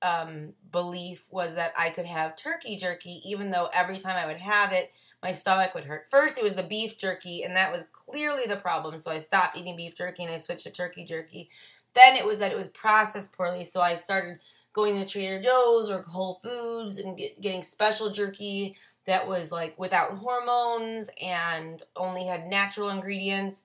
um, 0.03 0.53
belief 0.71 1.27
was 1.31 1.55
that 1.55 1.73
I 1.79 1.91
could 1.91 2.07
have 2.07 2.37
turkey 2.37 2.77
jerky, 2.77 3.23
even 3.25 3.51
though 3.51 3.69
every 3.73 3.99
time 3.99 4.17
I 4.17 4.27
would 4.27 4.41
have 4.41 4.73
it, 4.73 4.93
my 5.23 5.33
stomach 5.33 5.75
would 5.75 5.85
hurt. 5.85 6.07
First, 6.11 6.37
it 6.37 6.45
was 6.45 6.55
the 6.55 6.63
beef 6.63 6.99
jerky, 6.99 7.43
and 7.43 7.57
that 7.57 7.73
was 7.73 7.87
clearly 7.93 8.43
the 8.47 8.57
problem. 8.57 8.99
So 8.99 9.11
I 9.11 9.19
stopped 9.19 9.57
eating 9.57 9.77
beef 9.77 9.97
jerky 9.97 10.23
and 10.23 10.33
I 10.33 10.37
switched 10.37 10.65
to 10.65 10.71
turkey 10.71 11.05
jerky. 11.05 11.49
Then 11.95 12.17
it 12.17 12.27
was 12.27 12.39
that 12.41 12.53
it 12.53 12.59
was 12.59 12.69
processed 12.69 13.33
poorly, 13.33 13.65
so 13.65 13.81
I 13.81 13.95
started 13.95 14.41
going 14.75 14.99
to 14.99 15.07
Trader 15.07 15.41
Joe's 15.41 15.89
or 15.89 16.03
Whole 16.03 16.41
Foods 16.43 16.99
and 16.99 17.17
get, 17.17 17.41
getting 17.41 17.63
special 17.63 18.11
jerky 18.11 18.77
that 19.07 19.27
was 19.27 19.51
like 19.51 19.79
without 19.79 20.19
hormones 20.19 21.09
and 21.23 21.83
only 21.97 22.27
had 22.27 22.47
natural 22.47 22.91
ingredients. 22.91 23.65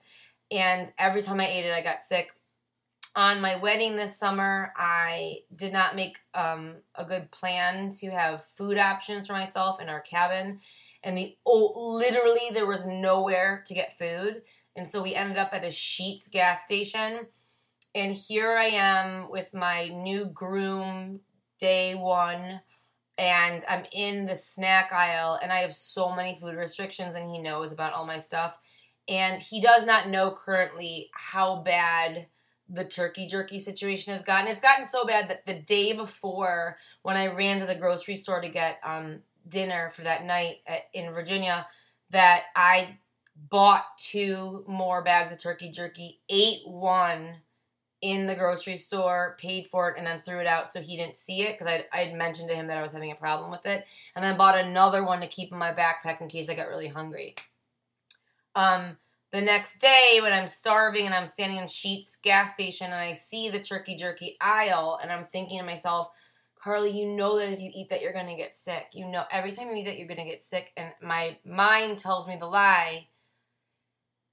And 0.52 0.92
every 0.98 1.22
time 1.22 1.42
I 1.42 1.48
ate 1.48 1.66
it, 1.66 1.74
I 1.74 1.82
got 1.82 2.04
sick 2.04 2.30
on 3.16 3.42
my 3.42 3.56
wedding 3.56 3.96
this 3.96 4.18
summer, 4.18 4.74
I 4.76 5.40
did 5.56 5.74
not 5.74 5.96
make 5.96 6.18
um, 6.34 6.76
a 6.96 7.06
good 7.06 7.32
plan 7.32 7.92
to 8.00 8.12
have 8.12 8.46
food 8.46 8.78
options 8.78 9.28
for 9.28 9.34
myself 9.34 9.82
in 9.82 9.90
our 9.90 10.02
cabin. 10.02 10.60
And 11.04 11.18
the 11.18 11.36
oh, 11.46 11.96
literally 11.98 12.50
there 12.52 12.66
was 12.66 12.86
nowhere 12.86 13.64
to 13.68 13.74
get 13.74 13.98
food. 13.98 14.42
And 14.76 14.88
so 14.88 15.02
we 15.02 15.16
ended 15.16 15.38
up 15.38 15.54
at 15.54 15.64
a 15.64 15.68
Sheetz 15.68 16.30
gas 16.30 16.64
station. 16.64 17.28
And 17.96 18.14
here 18.14 18.56
I 18.58 18.66
am 18.66 19.30
with 19.30 19.54
my 19.54 19.88
new 19.88 20.26
groom, 20.26 21.22
day 21.60 21.96
one. 21.96 22.62
And 23.18 23.64
I'm 23.68 23.84
in 23.92 24.26
the 24.26 24.38
snack 24.38 24.94
aisle, 24.94 25.38
and 25.44 25.52
I 25.52 25.58
have 25.58 25.74
so 25.74 26.16
many 26.16 26.40
food 26.40 26.56
restrictions, 26.56 27.16
and 27.16 27.30
he 27.30 27.38
knows 27.38 27.74
about 27.74 27.92
all 27.92 28.06
my 28.06 28.20
stuff. 28.20 28.58
And 29.10 29.42
he 29.42 29.60
does 29.60 29.86
not 29.86 30.08
know 30.08 30.32
currently 30.32 31.10
how 31.14 31.58
bad 31.58 32.28
the 32.70 32.86
turkey 32.86 33.28
jerky 33.28 33.60
situation 33.60 34.14
has 34.14 34.24
gotten. 34.24 34.48
It's 34.48 34.62
gotten 34.62 34.86
so 34.86 35.06
bad 35.06 35.30
that 35.30 35.46
the 35.46 35.56
day 35.56 35.94
before, 35.94 36.78
when 37.02 37.18
I 37.18 37.28
ran 37.28 37.60
to 37.60 37.66
the 37.66 37.76
grocery 37.76 38.16
store 38.16 38.42
to 38.42 38.50
get 38.50 38.80
um, 38.84 39.20
dinner 39.48 39.90
for 39.92 40.04
that 40.04 40.26
night 40.26 40.58
at, 40.68 40.82
in 40.94 41.12
Virginia, 41.12 41.68
that 42.12 42.44
I 42.56 42.98
bought 43.36 43.86
two 43.98 44.64
more 44.68 45.04
bags 45.04 45.32
of 45.32 45.42
turkey 45.42 45.72
jerky, 45.72 46.20
ate 46.30 46.62
one, 46.66 47.38
in 48.02 48.28
the 48.28 48.36
grocery 48.36 48.78
store, 48.78 49.36
paid 49.40 49.68
for 49.68 49.90
it, 49.90 49.98
and 49.98 50.08
then 50.08 50.20
threw 50.20 50.40
it 50.40 50.48
out 50.48 50.72
so 50.72 50.82
he 50.82 50.96
didn't 50.96 51.18
see 51.18 51.42
it 51.42 51.58
because 51.58 51.82
I 51.92 51.98
had 51.98 52.14
mentioned 52.14 52.50
to 52.50 52.56
him 52.56 52.68
that 52.68 52.78
I 52.78 52.82
was 52.82 52.94
having 52.94 53.12
a 53.12 53.16
problem 53.16 53.52
with 53.52 53.66
it, 53.66 53.86
and 54.16 54.24
then 54.24 54.38
bought 54.38 54.58
another 54.58 55.04
one 55.04 55.20
to 55.20 55.28
keep 55.28 55.52
in 55.52 55.58
my 55.58 55.74
backpack 55.74 56.22
in 56.22 56.30
case 56.30 56.50
I 56.50 56.56
got 56.56 56.70
really 56.70 56.88
hungry. 56.88 57.36
Um, 58.56 58.98
the 59.32 59.42
next 59.42 59.80
day, 59.80 60.20
when 60.22 60.34
I'm 60.34 60.48
starving 60.48 61.06
and 61.06 61.14
I'm 61.14 61.28
standing 61.28 61.60
in 61.60 61.66
Sheetz 61.66 62.22
gas 62.22 62.54
station 62.54 62.88
and 62.88 62.96
I 62.96 63.14
see 63.14 63.50
the 63.50 63.60
turkey 63.60 63.96
jerky 63.96 64.38
aisle, 64.42 65.00
and 65.02 65.12
I'm 65.12 65.26
thinking 65.26 65.60
to 65.60 65.66
myself, 65.66 66.10
Carly, 66.62 66.92
you 66.92 67.16
know 67.16 67.38
that 67.38 67.54
if 67.54 67.62
you 67.62 67.72
eat 67.74 67.90
that, 67.90 68.02
you're 68.02 68.14
gonna 68.14 68.36
get 68.36 68.56
sick. 68.56 68.88
You 68.94 69.08
know, 69.08 69.24
every 69.32 69.52
time 69.52 69.70
you 69.70 69.76
eat 69.76 69.86
that, 69.86 69.98
you're 69.98 70.08
gonna 70.08 70.26
get 70.26 70.42
sick, 70.42 70.72
and 70.76 70.92
my 71.02 71.38
mind 71.46 72.00
tells 72.00 72.28
me 72.28 72.38
the 72.38 72.48
lie 72.48 73.08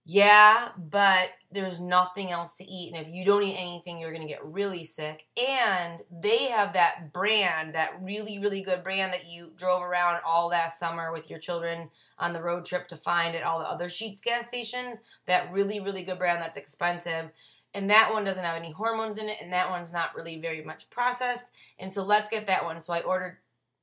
yeah, 0.09 0.69
but 0.79 1.31
there's 1.51 1.81
nothing 1.81 2.31
else 2.31 2.57
to 2.59 2.65
eat. 2.65 2.95
And 2.95 3.05
if 3.05 3.13
you 3.13 3.25
don't 3.25 3.43
eat 3.43 3.57
anything, 3.57 3.99
you're 3.99 4.13
going 4.13 4.23
to 4.23 4.33
get 4.33 4.45
really 4.45 4.85
sick. 4.85 5.27
And 5.37 6.01
they 6.13 6.45
have 6.45 6.75
that 6.75 7.13
brand, 7.13 7.75
that 7.75 8.01
really, 8.01 8.39
really 8.39 8.63
good 8.63 8.85
brand 8.85 9.13
that 9.13 9.27
you 9.27 9.51
drove 9.57 9.83
around 9.83 10.21
all 10.25 10.47
last 10.47 10.79
summer 10.79 11.11
with 11.11 11.29
your 11.29 11.41
children 11.41 11.91
on 12.21 12.33
the 12.33 12.41
road 12.41 12.65
trip 12.65 12.87
to 12.89 12.97
find 12.97 13.35
at 13.35 13.43
all 13.43 13.59
the 13.59 13.69
other 13.69 13.89
Sheetz 13.89 14.23
gas 14.23 14.47
stations. 14.47 14.99
That 15.27 15.53
really, 15.53 15.81
really 15.81 16.05
good 16.05 16.19
brand 16.19 16.41
that's 16.41 16.57
expensive. 16.57 17.31
And 17.75 17.91
that 17.91 18.13
one 18.13 18.23
doesn't 18.23 18.45
have 18.45 18.57
any 18.57 18.71
hormones 18.71 19.19
in 19.19 19.29
it. 19.29 19.39
And 19.43 19.53
that 19.53 19.71
one's 19.71 19.93
not 19.93 20.15
really 20.15 20.41
very 20.41 20.63
much 20.63 20.89
processed. 20.89 21.51
And 21.81 21.93
so 21.93 22.05
let's 22.05 22.29
get 22.29 22.47
that 22.47 22.65
one. 22.65 22.81
So 22.81 22.93
I 22.93 23.01
ordered 23.01 23.39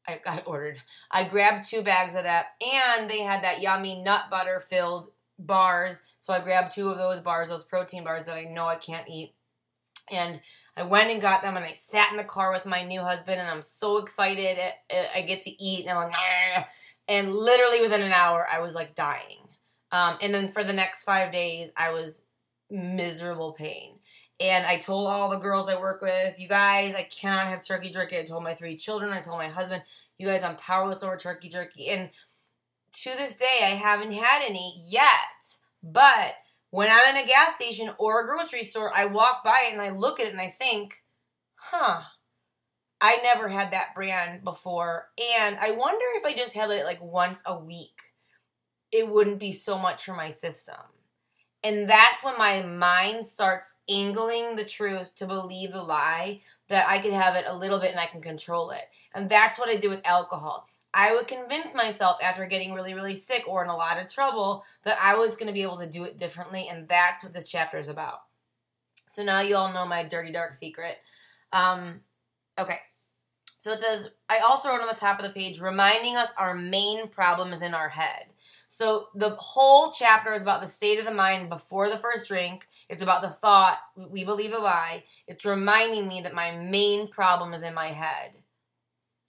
I, 0.08 0.22
I, 0.26 0.40
ordered. 0.46 0.78
I 1.12 1.26
grabbed 1.26 1.70
two 1.70 1.82
bags 1.82 2.16
of 2.16 2.24
that, 2.24 2.56
and 2.62 3.10
they 3.10 3.20
had 3.20 3.44
that 3.44 3.62
yummy 3.62 4.02
nut 4.02 4.26
butter 4.32 4.62
filled 4.62 5.10
bars. 5.38 6.02
So 6.24 6.32
I 6.32 6.40
grabbed 6.40 6.74
two 6.74 6.90
of 6.90 6.98
those 6.98 7.20
bars, 7.20 7.50
those 7.50 7.66
protein 7.66 8.06
bars 8.06 8.24
that 8.24 8.38
I 8.38 8.44
know 8.46 8.66
I 8.66 8.78
can't 8.78 9.10
eat. 9.10 9.34
And 10.10 10.40
I 10.78 10.84
went 10.84 11.12
and 11.12 11.22
got 11.22 11.42
them 11.42 11.58
and 11.58 11.66
I 11.66 11.74
sat 11.74 12.12
in 12.12 12.18
the 12.18 12.24
car 12.24 12.54
with 12.54 12.66
my 12.66 12.82
new 12.82 13.02
husband 13.02 13.42
and 13.42 13.50
I'm 13.50 13.62
so 13.62 13.98
excited. 13.98 14.58
I 15.14 15.22
get 15.24 15.42
to 15.42 15.62
eat 15.62 15.82
and 15.82 15.90
I'm 15.90 15.98
like, 15.98 16.14
Argh. 16.14 16.66
and 17.10 17.36
literally 17.36 17.82
within 17.82 18.02
an 18.02 18.14
hour, 18.14 18.48
I 18.50 18.62
was 18.62 18.74
like 18.74 18.96
dying. 18.96 19.50
Um, 19.92 20.16
and 20.22 20.34
then 20.34 20.48
for 20.48 20.64
the 20.64 20.72
next 20.72 21.04
five 21.04 21.34
days, 21.34 21.72
I 21.76 21.92
was 21.92 22.22
miserable 22.72 23.52
pain. 23.52 23.96
And 24.40 24.66
I 24.66 24.78
told 24.78 25.08
all 25.08 25.30
the 25.30 25.36
girls 25.36 25.68
I 25.68 25.78
work 25.78 26.02
with, 26.02 26.40
you 26.40 26.48
guys, 26.48 26.96
I 26.96 27.04
cannot 27.04 27.48
have 27.48 27.68
turkey 27.68 27.90
jerky. 27.90 28.18
I 28.18 28.24
told 28.24 28.46
my 28.46 28.54
three 28.54 28.78
children, 28.78 29.12
I 29.12 29.20
told 29.20 29.40
my 29.40 29.50
husband, 29.50 29.84
you 30.18 30.28
guys, 30.28 30.42
I'm 30.42 30.56
powerless 30.56 31.04
over 31.04 31.18
turkey 31.18 31.50
jerky. 31.50 31.90
And 31.90 32.12
to 32.94 33.10
this 33.10 33.36
day, 33.36 33.60
I 33.62 33.72
haven't 33.72 34.14
had 34.14 34.42
any 34.42 34.82
yet. 34.88 35.58
But 35.84 36.36
when 36.70 36.90
I'm 36.90 37.16
in 37.16 37.24
a 37.24 37.28
gas 37.28 37.56
station 37.56 37.92
or 38.00 38.22
a 38.22 38.26
grocery 38.26 38.64
store, 38.64 38.92
I 38.96 39.06
walk 39.06 39.44
by 39.44 39.68
it 39.68 39.74
and 39.74 39.82
I 39.82 39.90
look 39.90 40.20
at 40.20 40.28
it 40.28 40.32
and 40.32 40.42
I 40.42 40.50
think, 40.50 40.96
huh, 41.56 42.02
I 43.02 43.20
never 43.22 43.50
had 43.50 43.72
that 43.72 43.94
brand 43.94 44.44
before. 44.46 45.10
And 45.38 45.58
I 45.60 45.72
wonder 45.72 46.06
if 46.16 46.26
I 46.26 46.34
just 46.34 46.56
had 46.56 46.72
it 46.72 46.86
like 46.86 47.04
once 47.04 47.44
a 47.46 47.60
week, 47.60 48.00
it 48.94 49.10
wouldn't 49.10 49.40
be 49.40 49.52
so 49.52 49.78
much 49.78 50.06
for 50.06 50.14
my 50.14 50.30
system. 50.30 50.78
And 51.64 51.90
that's 51.90 52.24
when 52.24 52.38
my 52.38 52.62
mind 52.62 53.26
starts 53.26 53.76
angling 53.90 54.56
the 54.56 54.66
truth 54.66 55.16
to 55.16 55.26
believe 55.26 55.74
the 55.74 55.84
lie 55.84 56.42
that 56.70 56.88
I 56.88 57.00
can 57.00 57.14
have 57.14 57.36
it 57.36 57.46
a 57.48 57.56
little 57.56 57.80
bit 57.80 57.92
and 57.92 58.00
I 58.00 58.06
can 58.06 58.22
control 58.22 58.72
it. 58.72 58.84
And 59.14 59.30
that's 59.30 59.60
what 59.60 59.70
I 59.70 59.76
did 59.76 59.90
with 59.90 60.06
alcohol. 60.06 60.68
I 60.94 61.16
would 61.16 61.28
convince 61.28 61.74
myself 61.74 62.18
after 62.22 62.46
getting 62.46 62.74
really, 62.74 62.94
really 62.94 63.16
sick 63.16 63.48
or 63.48 63.64
in 63.64 63.70
a 63.70 63.76
lot 63.76 64.00
of 64.00 64.08
trouble 64.08 64.64
that 64.84 64.98
I 65.02 65.16
was 65.16 65.36
going 65.36 65.48
to 65.48 65.54
be 65.54 65.64
able 65.64 65.80
to 65.80 65.88
do 65.88 66.04
it 66.04 66.20
differently. 66.20 66.68
And 66.70 66.88
that's 66.88 67.24
what 67.24 67.34
this 67.34 67.50
chapter 67.50 67.78
is 67.78 67.88
about. 67.88 68.22
So 69.08 69.24
now 69.24 69.42
you 69.42 69.56
all 69.56 69.74
know 69.74 69.86
my 69.86 70.04
dirty, 70.04 70.32
dark 70.32 70.54
secret. 70.54 70.98
Um, 71.52 72.02
okay. 72.60 72.80
So 73.60 73.72
it 73.72 73.82
says, 73.82 74.12
I 74.30 74.40
also 74.40 74.70
wrote 74.70 74.82
on 74.82 74.88
the 74.88 74.94
top 74.94 75.20
of 75.20 75.26
the 75.26 75.32
page, 75.32 75.60
reminding 75.60 76.16
us 76.16 76.30
our 76.38 76.54
main 76.54 77.08
problem 77.08 77.54
is 77.54 77.62
in 77.62 77.74
our 77.74 77.90
head. 77.90 78.26
So 78.68 79.08
the 79.16 79.32
whole 79.32 79.92
chapter 79.92 80.34
is 80.34 80.42
about 80.42 80.62
the 80.62 80.68
state 80.68 81.00
of 81.00 81.06
the 81.06 81.14
mind 81.14 81.50
before 81.50 81.90
the 81.90 81.98
first 81.98 82.28
drink. 82.28 82.68
It's 82.90 83.04
about 83.04 83.22
the 83.22 83.30
thought, 83.30 83.80
we 83.96 84.26
believe 84.26 84.52
a 84.52 84.58
lie. 84.58 85.06
It's 85.28 85.46
reminding 85.46 86.08
me 86.08 86.22
that 86.22 86.34
my 86.34 86.58
main 86.58 87.08
problem 87.08 87.54
is 87.54 87.64
in 87.64 87.74
my 87.74 87.88
head 87.88 88.34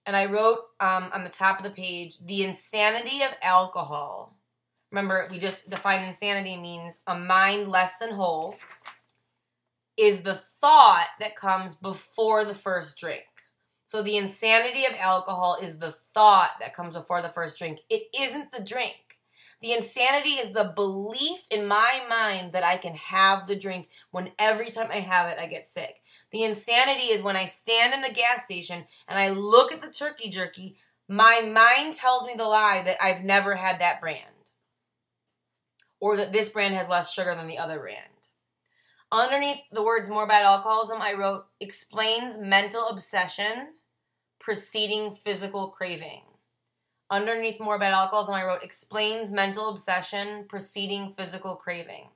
and 0.06 0.16
I 0.16 0.26
wrote 0.26 0.60
um, 0.80 1.10
on 1.12 1.24
the 1.24 1.30
top 1.30 1.58
of 1.58 1.64
the 1.64 1.70
page 1.70 2.18
the 2.24 2.44
insanity 2.44 3.22
of 3.22 3.32
alcohol. 3.42 4.36
Remember, 4.90 5.26
we 5.30 5.38
just 5.38 5.70
defined 5.70 6.04
insanity 6.04 6.56
means 6.56 6.98
a 7.06 7.18
mind 7.18 7.68
less 7.68 7.98
than 7.98 8.12
whole 8.12 8.56
is 9.96 10.22
the 10.22 10.34
thought 10.34 11.08
that 11.20 11.36
comes 11.36 11.74
before 11.74 12.44
the 12.44 12.54
first 12.54 12.96
drink. 12.98 13.24
So 13.84 14.02
the 14.02 14.16
insanity 14.16 14.86
of 14.86 14.94
alcohol 14.98 15.58
is 15.60 15.78
the 15.78 15.94
thought 16.14 16.52
that 16.60 16.74
comes 16.74 16.94
before 16.94 17.22
the 17.22 17.28
first 17.28 17.58
drink. 17.58 17.80
It 17.90 18.04
isn't 18.18 18.50
the 18.52 18.62
drink. 18.62 18.96
The 19.62 19.72
insanity 19.72 20.30
is 20.30 20.52
the 20.52 20.72
belief 20.74 21.40
in 21.50 21.66
my 21.66 22.02
mind 22.08 22.52
that 22.52 22.64
I 22.64 22.76
can 22.76 22.94
have 22.94 23.46
the 23.46 23.56
drink 23.56 23.88
when 24.10 24.32
every 24.38 24.70
time 24.70 24.88
I 24.90 25.00
have 25.00 25.30
it, 25.30 25.38
I 25.38 25.46
get 25.46 25.64
sick. 25.64 25.96
The 26.35 26.42
insanity 26.42 27.12
is 27.12 27.23
when 27.23 27.37
I 27.37 27.44
stand 27.44 27.94
in 27.94 28.03
the 28.03 28.12
gas 28.12 28.47
station 28.47 28.87
and 29.07 29.20
I 29.20 29.29
look 29.29 29.70
at 29.70 29.81
the 29.81 29.88
turkey 29.88 30.29
jerky, 30.29 30.77
my 31.09 31.40
mind 31.42 31.94
tells 31.94 32.27
me 32.27 32.35
the 32.37 32.42
lie 32.42 32.83
that 32.83 32.97
I've 33.01 33.23
never 33.23 33.55
had 33.55 33.79
that 33.79 34.01
brand 34.01 34.51
or 36.01 36.16
that 36.16 36.33
this 36.33 36.49
brand 36.49 36.75
has 36.75 36.88
less 36.88 37.12
sugar 37.12 37.37
than 37.37 37.47
the 37.47 37.59
other 37.59 37.79
brand. 37.79 38.01
Underneath 39.12 39.61
the 39.70 39.85
words 39.85 40.09
more 40.09 40.25
about 40.25 40.42
alcoholism, 40.42 41.01
I 41.01 41.12
wrote 41.12 41.47
explains 41.61 42.37
mental 42.37 42.88
obsession 42.88 43.75
preceding 44.40 45.14
physical 45.14 45.68
craving. 45.68 46.23
Underneath 47.11 47.61
more 47.61 47.77
about 47.77 47.92
alcoholism, 47.92 48.35
I 48.35 48.42
wrote 48.42 48.64
explains 48.64 49.31
mental 49.31 49.68
obsession 49.68 50.47
preceding 50.49 51.14
physical 51.16 51.55
craving. 51.55 52.09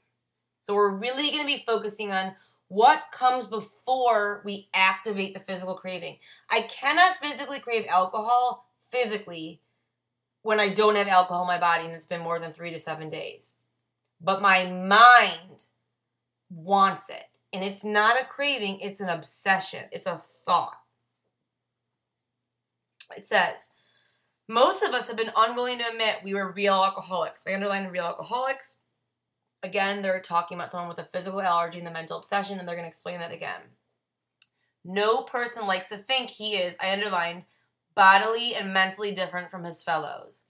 So 0.59 0.75
we're 0.75 0.97
really 0.97 1.31
going 1.31 1.43
to 1.43 1.47
be 1.47 1.63
focusing 1.65 2.13
on 2.13 2.35
what 2.69 3.05
comes 3.13 3.47
before 3.47 4.43
we 4.45 4.69
activate 4.75 5.35
the 5.35 5.41
physical 5.41 5.75
craving? 5.75 6.19
I 6.51 6.63
cannot 6.63 7.17
physically 7.21 7.61
crave 7.61 7.87
alcohol 7.89 8.71
physically 8.91 9.63
when 10.43 10.61
I 10.61 10.69
don't 10.69 10.97
have 10.97 11.09
alcohol 11.09 11.43
in 11.43 11.49
my 11.49 11.59
body 11.59 11.85
and 11.85 11.95
it's 11.95 12.07
been 12.07 12.21
more 12.21 12.39
than 12.39 12.53
three 12.53 12.71
to 12.71 12.79
seven 12.79 13.11
days. 13.11 13.57
But 14.21 14.43
my 14.43 14.67
mind 14.67 15.65
wants 16.51 17.11
it. 17.11 17.25
And 17.53 17.65
it's 17.65 17.85
not 17.85 18.21
a 18.21 18.27
craving, 18.27 18.81
it's 18.81 19.01
an 19.01 19.09
obsession, 19.09 19.85
it's 19.91 20.07
a 20.07 20.17
thought. 20.17 20.81
It 23.17 23.27
says, 23.27 23.69
most 24.49 24.83
of 24.83 24.93
us 24.93 25.09
have 25.09 25.17
been 25.17 25.33
unwilling 25.35 25.79
to 25.79 25.89
admit 25.89 26.17
we 26.23 26.35
were 26.35 26.53
real 26.53 26.75
alcoholics. 26.75 27.47
I 27.47 27.55
underline 27.55 27.85
the 27.85 27.91
real 27.91 28.05
alcoholics 28.05 28.78
Again, 29.62 30.03
they're 30.03 30.21
talking 30.21 30.57
about 30.57 30.71
someone 30.71 30.88
with 30.88 30.99
a 30.99 31.05
physical 31.05 31.40
allergy 31.40 31.79
and 31.79 31.87
the 31.87 31.90
mental 31.90 32.18
obsession, 32.18 32.59
and 32.59 32.68
they're 32.68 32.77
going 32.77 32.85
to 32.85 32.88
explain 32.88 33.18
that 33.21 33.33
again. 33.33 33.61
No 34.85 35.23
person 35.23 35.66
likes 35.66 35.88
to 35.88 35.97
think 35.97 36.31
he 36.31 36.57
is, 36.57 36.77
I 36.81 36.92
underlined, 36.92 37.44
bodily 37.94 38.55
and 38.55 38.73
mentally 38.73 39.11
different 39.11 39.51
from 39.51 39.64
his 39.64 39.83
fellows. 39.83 40.44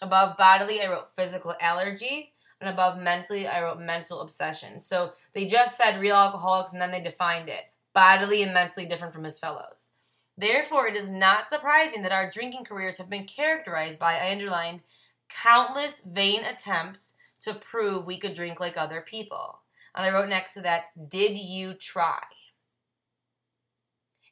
Above 0.00 0.38
bodily, 0.38 0.80
I 0.80 0.88
wrote 0.88 1.12
physical 1.12 1.54
allergy, 1.60 2.32
and 2.60 2.70
above 2.70 2.98
mentally, 2.98 3.46
I 3.46 3.62
wrote 3.62 3.78
mental 3.78 4.22
obsession. 4.22 4.78
So 4.78 5.12
they 5.34 5.44
just 5.44 5.76
said 5.76 6.00
real 6.00 6.16
alcoholics, 6.16 6.72
and 6.72 6.80
then 6.80 6.90
they 6.90 7.02
defined 7.02 7.50
it 7.50 7.66
bodily 7.92 8.42
and 8.42 8.54
mentally 8.54 8.86
different 8.86 9.12
from 9.12 9.24
his 9.24 9.38
fellows. 9.38 9.90
Therefore, 10.36 10.88
it 10.88 10.96
is 10.96 11.10
not 11.10 11.48
surprising 11.48 12.02
that 12.02 12.12
our 12.12 12.28
drinking 12.28 12.64
careers 12.64 12.96
have 12.96 13.10
been 13.10 13.26
characterized 13.26 13.98
by, 13.98 14.14
I 14.14 14.32
underlined, 14.32 14.80
countless 15.28 16.00
vain 16.00 16.44
attempts 16.44 17.14
to 17.44 17.54
prove 17.54 18.04
we 18.04 18.18
could 18.18 18.34
drink 18.34 18.60
like 18.60 18.76
other 18.76 19.00
people. 19.00 19.60
And 19.94 20.04
I 20.04 20.10
wrote 20.10 20.28
next 20.28 20.54
to 20.54 20.62
that, 20.62 20.86
Did 21.08 21.38
you 21.38 21.74
try? 21.74 22.22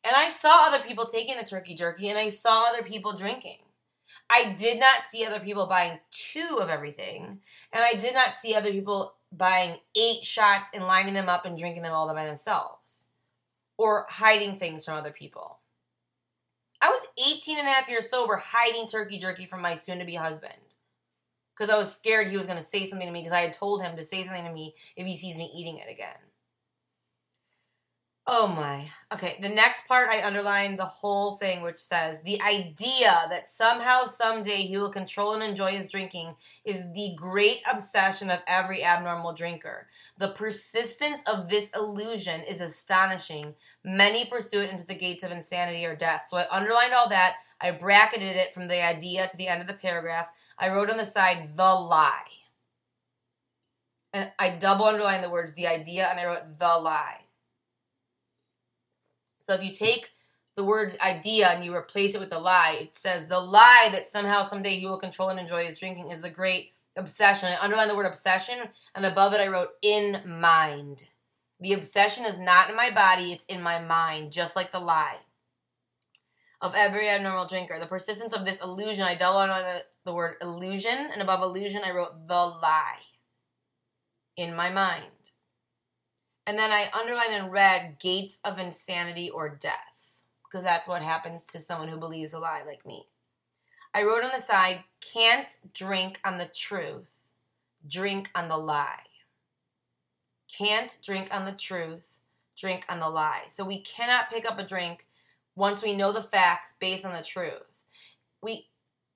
And 0.05 0.17
I 0.17 0.29
saw 0.29 0.67
other 0.67 0.83
people 0.83 1.07
taking 1.07 1.37
the 1.37 1.45
turkey 1.45 1.75
jerky 1.75 2.09
and 2.09 2.19
I 2.19 2.29
saw 2.29 2.69
other 2.69 2.83
people 2.83 3.13
drinking. 3.13 3.59
I 4.29 4.53
did 4.53 4.81
not 4.81 5.07
see 5.07 5.25
other 5.25 5.39
people 5.39 5.67
buying 5.67 6.01
two 6.11 6.59
of 6.61 6.69
everything. 6.69 7.41
And 7.73 7.85
I 7.85 7.95
did 7.95 8.15
not 8.15 8.39
see 8.39 8.55
other 8.55 8.73
people 8.73 9.15
buying 9.31 9.79
eight 9.97 10.25
shots 10.25 10.73
and 10.75 10.85
lining 10.85 11.15
them 11.15 11.29
up 11.29 11.47
and 11.47 11.57
drinking 11.57 11.83
them 11.83 11.93
all 11.93 12.13
by 12.13 12.27
themselves 12.27 13.07
or 13.79 14.07
hiding 14.09 14.59
things 14.59 14.85
from 14.85 14.95
other 14.95 15.13
people. 15.13 15.59
I 16.81 16.91
was 16.91 17.07
18 17.25 17.59
and 17.59 17.69
a 17.69 17.71
half 17.71 17.89
years 17.89 18.11
sober 18.11 18.37
hiding 18.37 18.89
turkey 18.89 19.19
jerky 19.19 19.47
from 19.47 19.63
my 19.63 19.77
soon 19.77 20.01
to 20.01 20.05
be 20.05 20.17
husband 20.17 20.72
because 21.57 21.71
I 21.73 21.79
was 21.79 21.95
scared 21.95 22.29
he 22.29 22.37
was 22.37 22.47
going 22.47 22.59
to 22.59 22.65
say 22.65 22.85
something 22.87 23.07
to 23.07 23.13
me 23.13 23.21
because 23.21 23.33
I 23.33 23.41
had 23.43 23.53
told 23.53 23.83
him 23.83 23.97
to 23.97 24.05
say 24.05 24.23
something 24.23 24.45
to 24.45 24.53
me 24.53 24.75
if 24.97 25.07
he 25.07 25.17
sees 25.17 25.39
me 25.39 25.53
eating 25.55 25.79
it 25.79 25.91
again. 25.91 26.17
Oh 28.25 28.47
my. 28.47 28.89
Okay, 29.13 29.37
the 29.43 29.49
next 29.49 29.89
part 29.89 30.09
I 30.09 30.25
underlined 30.25 30.79
the 30.79 30.85
whole 30.85 31.35
thing, 31.35 31.61
which 31.61 31.79
says 31.79 32.23
the 32.23 32.41
idea 32.41 33.27
that 33.29 33.49
somehow, 33.49 34.05
someday 34.05 34.63
he 34.63 34.79
will 34.79 34.93
control 34.93 35.35
and 35.35 35.43
enjoy 35.43 35.73
his 35.73 35.91
drinking 35.91 36.37
is 36.65 36.85
the 36.95 37.15
great 37.17 37.63
obsession 37.71 38.31
of 38.31 38.39
every 38.47 38.85
abnormal 38.85 39.33
drinker. 39.33 39.89
The 40.19 40.29
persistence 40.29 41.25
of 41.27 41.49
this 41.49 41.71
illusion 41.75 42.43
is 42.43 42.61
astonishing. 42.61 43.57
Many 43.85 44.25
pursue 44.25 44.61
it 44.61 44.71
into 44.71 44.87
the 44.87 44.95
gates 44.95 45.25
of 45.25 45.33
insanity 45.33 45.85
or 45.85 45.97
death. 45.97 46.27
So 46.29 46.37
I 46.37 46.47
underlined 46.49 46.95
all 46.95 47.09
that. 47.09 47.35
I 47.61 47.73
bracketed 47.73 48.37
it 48.37 48.55
from 48.55 48.69
the 48.69 48.85
idea 48.85 49.27
to 49.27 49.37
the 49.37 49.49
end 49.49 49.63
of 49.63 49.67
the 49.67 49.75
paragraph. 49.75 50.29
I 50.63 50.69
wrote 50.69 50.91
on 50.91 50.97
the 50.97 51.05
side, 51.05 51.57
the 51.57 51.75
lie. 51.75 52.23
And 54.13 54.31
I 54.39 54.51
double 54.51 54.85
underlined 54.85 55.25
the 55.25 55.31
words, 55.31 55.55
the 55.55 55.67
idea, 55.67 56.07
and 56.09 56.21
I 56.21 56.25
wrote, 56.25 56.57
the 56.57 56.79
lie. 56.79 57.23
So 59.41 59.55
if 59.55 59.65
you 59.65 59.73
take 59.73 60.11
the 60.57 60.63
word 60.63 60.97
idea 61.01 61.49
and 61.49 61.65
you 61.65 61.75
replace 61.75 62.15
it 62.15 62.21
with 62.21 62.31
the 62.31 62.39
lie, 62.39 62.79
it 62.81 62.95
says 62.95 63.27
the 63.27 63.41
lie 63.41 63.89
that 63.91 64.07
somehow 64.07 64.45
someday 64.45 64.79
he 64.79 64.87
will 64.87 64.99
control 64.99 65.31
and 65.31 65.41
enjoy 65.41 65.65
his 65.65 65.81
drinking 65.81 66.13
is 66.13 66.21
the 66.21 66.31
great 66.31 66.75
obsession. 66.95 67.49
I 67.49 67.65
underlined 67.65 67.91
the 67.91 67.97
word 67.97 68.07
obsession, 68.07 68.59
and 68.95 69.05
above 69.05 69.35
it 69.35 69.41
I 69.41 69.49
wrote 69.49 69.71
in 69.83 70.21
mind. 70.25 71.07
The 71.59 71.73
obsession 71.73 72.25
is 72.25 72.39
not 72.39 72.71
in 72.71 72.77
my 72.77 72.91
body, 72.91 73.33
it's 73.33 73.47
in 73.47 73.63
my 73.63 73.81
mind, 73.81 74.31
just 74.31 74.55
like 74.55 74.71
the 74.71 74.79
lie. 74.79 75.17
Of 76.61 76.77
every 76.77 77.09
abnormal 77.09 77.49
drinker. 77.49 77.81
The 77.81 77.87
persistence 77.87 78.33
of 78.33 78.45
this 78.45 78.63
illusion, 78.63 79.03
I 79.03 79.17
double 79.17 79.41
the, 80.05 80.13
word 80.13 80.37
illusion, 80.41 81.11
and 81.13 81.23
above 81.23 81.43
illusion 81.43 81.83
I 81.85 81.93
wrote 81.93 82.29
the 82.29 82.35
lie. 82.35 83.01
In 84.37 84.57
my 84.57 84.71
mind. 84.71 85.05
And 86.47 86.59
then 86.59 86.73
I 86.73 86.91
underlined 86.99 87.35
and 87.35 87.53
read 87.53 87.99
gates 88.01 88.41
of 88.45 88.59
insanity 88.59 89.31
or 89.31 89.49
death, 89.49 90.25
because 90.45 90.65
that's 90.65 90.89
what 90.89 91.03
happens 91.03 91.45
to 91.47 91.59
someone 91.59 91.89
who 91.89 91.99
believes 91.99 92.33
a 92.33 92.39
lie 92.39 92.63
like 92.67 92.85
me. 92.87 93.07
I 93.95 94.03
wrote 94.05 94.25
on 94.25 94.31
the 94.33 94.41
side, 94.41 94.85
can't 95.13 95.55
drink 95.75 96.19
on 96.25 96.39
the 96.39 96.47
truth, 96.47 97.15
drink 97.87 98.31
on 98.35 98.49
the 98.49 98.57
lie. 98.57 99.07
Can't 100.51 100.99
drink 101.03 101.29
on 101.31 101.45
the 101.45 101.53
truth, 101.53 102.19
drink 102.57 102.85
on 102.89 103.01
the 103.01 103.09
lie. 103.09 103.45
So 103.49 103.65
we 103.65 103.81
cannot 103.81 104.31
pick 104.31 104.45
up 104.45 104.59
a 104.59 104.67
drink 104.67 105.07
once 105.55 105.83
we 105.83 105.95
know 105.95 106.13
the 106.13 106.23
facts 106.23 106.75
based 106.81 107.05
on 107.05 107.13
the 107.13 107.23
truth. 107.23 107.81
We 108.43 108.69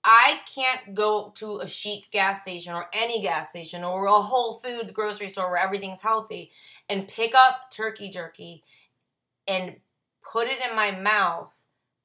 I 0.09 0.39
can't 0.55 0.95
go 0.95 1.33
to 1.35 1.57
a 1.57 1.65
Sheetz 1.65 2.09
gas 2.09 2.43
station 2.43 2.73
or 2.75 2.87
any 2.93 3.21
gas 3.21 3.51
station 3.51 3.83
or 3.83 4.07
a 4.07 4.23
Whole 4.23 4.61
Foods 4.61 4.93
grocery 4.93 5.29
store 5.29 5.51
where 5.51 5.63
everything's 5.63 6.01
healthy 6.01 6.53
and 6.89 7.09
pick 7.09 7.35
up 7.35 7.73
turkey 7.73 8.09
jerky 8.09 8.63
and 9.49 9.75
put 10.33 10.47
it 10.47 10.59
in 10.65 10.77
my 10.77 10.93
mouth 10.93 11.53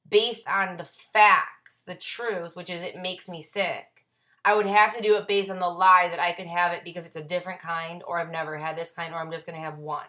based 0.08 0.48
on 0.48 0.78
the 0.78 0.84
facts, 0.84 1.82
the 1.86 1.94
truth, 1.94 2.56
which 2.56 2.70
is 2.70 2.82
it 2.82 3.00
makes 3.00 3.28
me 3.28 3.40
sick. 3.40 4.04
I 4.44 4.56
would 4.56 4.66
have 4.66 4.96
to 4.96 5.02
do 5.02 5.14
it 5.16 5.28
based 5.28 5.50
on 5.50 5.60
the 5.60 5.68
lie 5.68 6.08
that 6.10 6.18
I 6.18 6.32
could 6.32 6.48
have 6.48 6.72
it 6.72 6.82
because 6.84 7.06
it's 7.06 7.14
a 7.14 7.22
different 7.22 7.60
kind, 7.60 8.02
or 8.04 8.18
I've 8.18 8.32
never 8.32 8.58
had 8.58 8.76
this 8.76 8.90
kind, 8.90 9.14
or 9.14 9.20
I'm 9.20 9.30
just 9.30 9.46
going 9.46 9.56
to 9.56 9.64
have 9.64 9.78
one. 9.78 10.06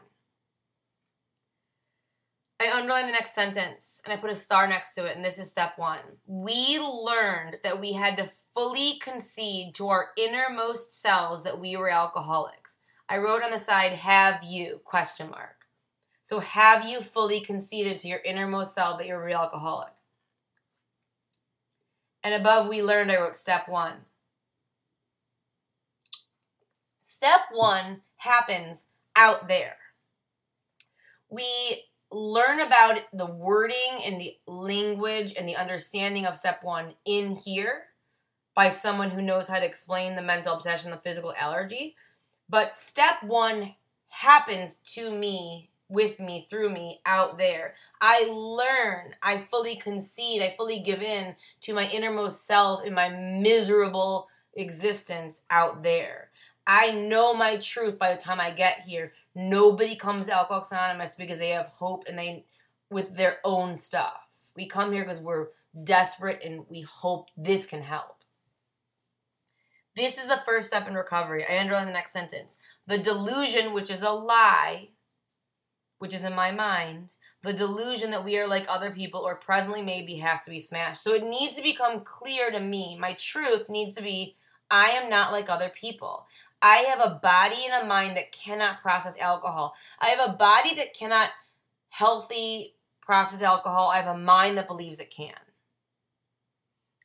I 2.64 2.72
underline 2.78 3.08
the 3.08 3.12
next 3.12 3.36
sentence 3.36 4.02
and 4.06 4.14
I 4.14 4.18
put 4.18 4.30
a 4.30 4.36
star 4.36 4.68
next 4.68 4.94
to 4.96 5.06
it, 5.06 5.16
and 5.16 5.26
this 5.26 5.38
is 5.38 5.50
step 5.50 5.78
one. 5.78 6.00
We 6.26 6.80
learned 6.80 7.58
that 7.64 7.80
we 7.80 7.94
had 7.94 8.16
to 8.18 8.32
fully 8.54 9.00
concede 9.00 9.76
to 9.76 9.90
our 9.90 10.10
innermost 10.18 11.00
selves 11.02 11.44
that 11.44 11.60
we 11.60 11.76
were 11.76 11.90
alcoholics. 11.90 12.78
I 13.10 13.18
wrote 13.18 13.44
on 13.44 13.52
the 13.52 13.60
side, 13.60 13.94
have 13.94 14.44
you, 14.44 14.80
question 14.86 15.30
mark. 15.30 15.66
So 16.22 16.40
have 16.40 16.88
you 16.88 17.02
fully 17.02 17.42
conceded 17.42 17.98
to 18.00 18.08
your 18.08 18.22
innermost 18.24 18.74
self 18.74 18.98
that 18.98 19.08
you're 19.08 19.22
a 19.22 19.26
real 19.26 19.40
alcoholic? 19.40 19.92
And 22.24 22.34
above 22.34 22.70
we 22.70 22.82
learned, 22.82 23.12
I 23.12 23.18
wrote 23.18 23.36
step 23.36 23.68
one. 23.68 24.06
Step 27.02 27.42
one 27.52 28.02
happens 28.16 28.86
out 29.18 29.50
there. 29.50 29.76
We 31.30 31.84
learn 32.14 32.60
about 32.62 33.00
the 33.12 33.26
wording 33.26 34.02
and 34.06 34.22
the 34.22 34.38
language 34.48 35.34
and 35.38 35.48
the 35.48 35.56
understanding 35.56 36.26
of 36.26 36.38
step 36.38 36.64
one 36.64 36.94
in 37.06 37.36
here 37.36 37.86
by 38.56 38.70
someone 38.70 39.10
who 39.10 39.22
knows 39.22 39.48
how 39.48 39.60
to 39.60 39.66
explain 39.66 40.16
the 40.16 40.22
mental 40.22 40.54
obsession, 40.54 40.92
the 40.92 40.98
physical 40.98 41.34
allergy. 41.40 41.96
But 42.48 42.78
step 42.78 43.24
one 43.24 43.76
happens 44.10 44.78
to 44.94 45.12
me, 45.12 45.72
with 45.90 46.20
me, 46.20 46.46
through 46.50 46.70
me, 46.70 47.02
out 47.06 47.38
there. 47.38 47.74
I 48.00 48.26
learn, 48.26 49.16
I 49.24 49.46
fully 49.50 49.76
concede, 49.76 50.42
I 50.42 50.54
fully 50.56 50.80
give 50.80 51.02
in 51.02 51.36
to 51.62 51.74
my 51.74 51.90
innermost 51.90 52.46
self 52.46 52.86
in 52.86 52.94
my 52.94 53.10
miserable 53.10 54.28
existence 54.56 55.42
out 55.50 55.82
there. 55.82 56.30
I 56.68 56.92
know 56.92 57.34
my 57.34 57.58
truth 57.58 57.98
by 57.98 58.14
the 58.14 58.22
time 58.22 58.40
I 58.40 58.52
get 58.52 58.82
here. 58.82 59.14
Nobody 59.36 59.96
comes 59.96 60.28
to 60.28 60.34
Alcoholics 60.34 60.72
Anonymous 60.72 61.16
because 61.16 61.40
they 61.40 61.50
have 61.50 61.68
hope 61.68 62.04
and 62.08 62.18
they 62.18 62.46
with 62.90 63.16
their 63.16 63.40
own 63.44 63.76
stuff. 63.76 64.22
We 64.56 64.68
come 64.68 64.92
here 64.92 65.04
because 65.04 65.20
we're 65.20 65.48
desperate 65.84 66.44
and 66.44 66.66
we 66.70 66.82
hope 66.82 67.30
this 67.36 67.66
can 67.66 67.82
help. 67.82 68.24
This 69.96 70.18
is 70.18 70.28
the 70.28 70.42
first 70.46 70.68
step 70.68 70.88
in 70.88 70.96
recovery. 70.96 71.46
I 71.48 71.60
underline 71.60 71.88
the 71.88 71.94
next 71.94 72.14
sentence. 72.14 72.58
The 72.88 72.98
delusion, 72.98 73.74
which 73.74 73.92
is 73.92 74.02
a 74.02 74.12
lie, 74.12 74.90
which 76.00 76.14
is 76.14 76.24
in 76.24 76.36
my 76.36 76.52
mind, 76.52 77.14
the 77.44 77.54
delusion 77.54 78.12
that 78.12 78.26
we 78.26 78.38
are 78.38 78.48
like 78.48 78.66
other 78.68 78.92
people 78.92 79.22
or 79.22 79.36
presently 79.36 79.82
maybe 79.82 80.16
has 80.16 80.44
to 80.44 80.50
be 80.50 80.60
smashed. 80.60 81.04
So 81.04 81.14
it 81.14 81.24
needs 81.24 81.56
to 81.56 81.64
become 81.64 82.02
clear 82.02 82.52
to 82.52 82.60
me. 82.60 82.98
My 83.00 83.14
truth 83.14 83.70
needs 83.70 83.96
to 83.96 84.04
be 84.04 84.36
I 84.72 84.88
am 84.90 85.10
not 85.10 85.32
like 85.32 85.50
other 85.50 85.70
people. 85.70 86.26
I 86.64 86.78
have 86.78 87.02
a 87.02 87.20
body 87.22 87.66
and 87.70 87.84
a 87.84 87.86
mind 87.86 88.16
that 88.16 88.32
cannot 88.32 88.82
process 88.82 89.18
alcohol. 89.20 89.76
I 90.00 90.08
have 90.08 90.30
a 90.30 90.34
body 90.34 90.74
that 90.76 90.94
cannot 90.94 91.30
healthy 91.90 92.76
process 93.02 93.42
alcohol. 93.42 93.92
I 93.94 93.98
have 93.98 94.16
a 94.16 94.18
mind 94.18 94.58
that 94.58 94.70
believes 94.70 95.00
it 95.00 95.14
can. 95.14 95.34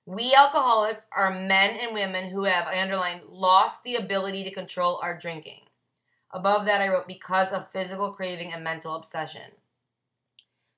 We 0.06 0.32
alcoholics 0.32 1.06
are 1.14 1.32
men 1.32 1.76
and 1.80 1.92
women 1.92 2.30
who 2.30 2.44
have, 2.44 2.68
I 2.68 2.80
underlined, 2.80 3.22
lost 3.28 3.82
the 3.82 3.96
ability 3.96 4.44
to 4.44 4.52
control 4.52 5.00
our 5.02 5.18
drinking. 5.18 5.62
Above 6.30 6.64
that, 6.66 6.80
I 6.80 6.88
wrote 6.88 7.08
because 7.08 7.52
of 7.52 7.72
physical 7.72 8.12
craving 8.12 8.52
and 8.52 8.62
mental 8.62 8.94
obsession. 8.94 9.50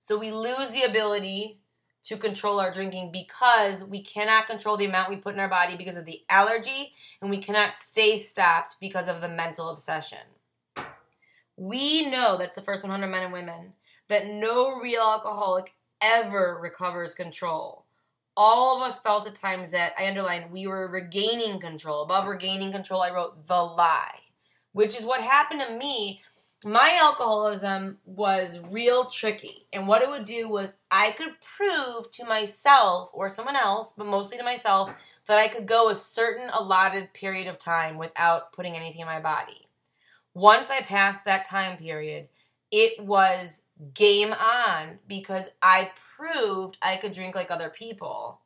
So 0.01 0.19
we 0.19 0.33
lose 0.33 0.71
the 0.71 0.85
ability 0.85 1.61
to 2.05 2.17
control 2.17 2.61
our 2.61 2.73
drinking 2.73 3.13
because 3.13 3.85
we 3.85 4.03
cannot 4.03 4.47
control 4.47 4.77
the 4.77 4.87
amount 4.87 5.11
we 5.11 5.17
put 5.17 5.35
in 5.35 5.41
our 5.41 5.49
body 5.49 5.77
because 5.77 5.97
of 5.97 6.07
the 6.07 6.23
allergy, 6.29 6.95
and 7.21 7.31
we 7.31 7.39
cannot 7.39 7.75
stay 7.75 8.19
stopped 8.19 8.77
because 8.81 9.09
of 9.09 9.21
the 9.21 9.29
mental 9.29 9.69
obsession. 9.69 10.19
We 11.57 12.07
know 12.07 12.39
that's 12.39 12.57
the 12.57 12.63
first 12.63 12.83
100 12.83 13.07
men 13.07 13.25
and 13.25 13.33
women 13.33 13.75
that 14.09 14.27
no 14.27 14.81
real 14.81 15.03
alcoholic 15.03 15.75
ever 16.01 16.59
recovers 16.61 17.15
control 17.15 17.85
all 18.43 18.77
of 18.77 18.83
us 18.83 18.99
felt 19.01 19.27
at 19.27 19.35
times 19.35 19.71
that 19.71 19.93
I 19.99 20.07
underlined 20.07 20.51
we 20.51 20.67
were 20.67 20.89
regaining 20.89 21.61
control. 21.61 22.03
Above 22.03 22.27
regaining 22.27 22.73
control, 22.73 23.03
I 23.03 23.11
wrote 23.11 23.47
the 23.47 23.63
lie, 23.63 24.19
which 24.73 24.97
is 24.97 25.05
what 25.05 25.21
happened 25.21 25.63
to 25.67 25.77
me. 25.77 26.23
My 26.65 26.99
alcoholism 27.01 27.99
was 28.05 28.61
real 28.71 29.07
tricky. 29.07 29.67
And 29.73 29.89
what 29.89 30.03
it 30.03 30.11
would 30.11 30.25
do 30.25 30.47
was 30.49 30.75
I 30.91 31.13
could 31.13 31.41
prove 31.41 32.11
to 32.13 32.27
myself 32.27 33.11
or 33.15 33.31
someone 33.31 33.57
else, 33.57 33.95
but 33.97 34.07
mostly 34.07 34.37
to 34.37 34.45
myself, 34.45 34.91
that 35.27 35.39
I 35.39 35.49
could 35.49 35.67
go 35.67 35.89
a 35.89 35.97
certain 35.97 36.51
allotted 36.51 37.15
period 37.15 37.47
of 37.47 37.59
time 37.59 37.97
without 37.97 38.53
putting 38.53 38.77
anything 38.77 39.01
in 39.01 39.07
my 39.07 39.21
body. 39.21 39.69
Once 40.35 40.69
I 40.69 40.83
passed 40.83 41.25
that 41.25 41.47
time 41.47 41.79
period, 41.79 42.29
it 42.71 43.03
was 43.03 43.63
game 43.95 44.35
on 44.35 44.99
because 45.09 45.51
I 45.63 45.93
proved 46.17 46.77
I 46.83 46.97
could 46.97 47.13
drink 47.13 47.35
like 47.35 47.51
other 47.51 47.71
people 47.71 48.41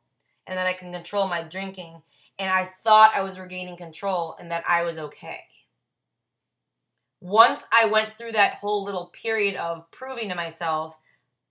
and 0.47 0.57
that 0.57 0.67
I 0.67 0.73
can 0.73 0.93
control 0.93 1.27
my 1.27 1.43
drinking. 1.43 2.01
And 2.39 2.49
I 2.49 2.63
thought 2.63 3.13
I 3.13 3.21
was 3.21 3.39
regaining 3.39 3.75
control 3.75 4.35
and 4.39 4.51
that 4.51 4.63
I 4.69 4.83
was 4.83 4.99
okay. 4.99 5.39
Once 7.21 7.65
I 7.71 7.85
went 7.85 8.17
through 8.17 8.33
that 8.33 8.55
whole 8.55 8.83
little 8.83 9.07
period 9.07 9.55
of 9.55 9.89
proving 9.91 10.29
to 10.29 10.35
myself, 10.35 10.97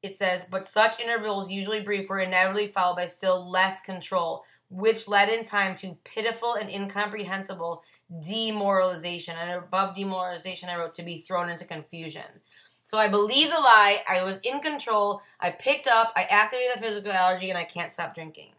it 0.03 0.15
says, 0.15 0.47
but 0.51 0.67
such 0.67 1.01
intervals, 1.01 1.51
usually 1.51 1.81
brief, 1.81 2.09
were 2.09 2.19
inevitably 2.19 2.67
followed 2.67 2.97
by 2.97 3.07
still 3.07 3.51
less 3.51 3.81
control, 3.81 4.45
which 4.69 5.09
led 5.09 5.31
in 5.31 5.45
time 5.45 5.75
to 5.77 5.97
pitiful 6.05 6.55
and 6.55 6.69
incomprehensible 6.69 7.83
demoralization. 8.27 9.35
And 9.41 9.51
above 9.53 9.97
demoralization, 9.97 10.69
I 10.69 10.77
wrote 10.77 10.95
to 10.95 11.03
be 11.03 11.19
thrown 11.19 11.49
into 11.49 11.65
confusion. 11.65 12.43
So 12.85 12.99
I 12.99 13.09
believe 13.09 13.49
the 13.49 13.55
lie. 13.55 14.03
I 14.07 14.23
was 14.23 14.41
in 14.43 14.61
control. 14.61 15.23
I 15.41 15.51
picked 15.51 15.87
up. 15.87 16.13
I 16.17 16.25
activated 16.25 16.77
the 16.77 16.81
physical 16.83 17.13
allergy, 17.13 17.49
and 17.49 17.59
I 17.59 17.65
can't 17.65 17.93
stop 17.93 18.15
drinking. 18.15 18.51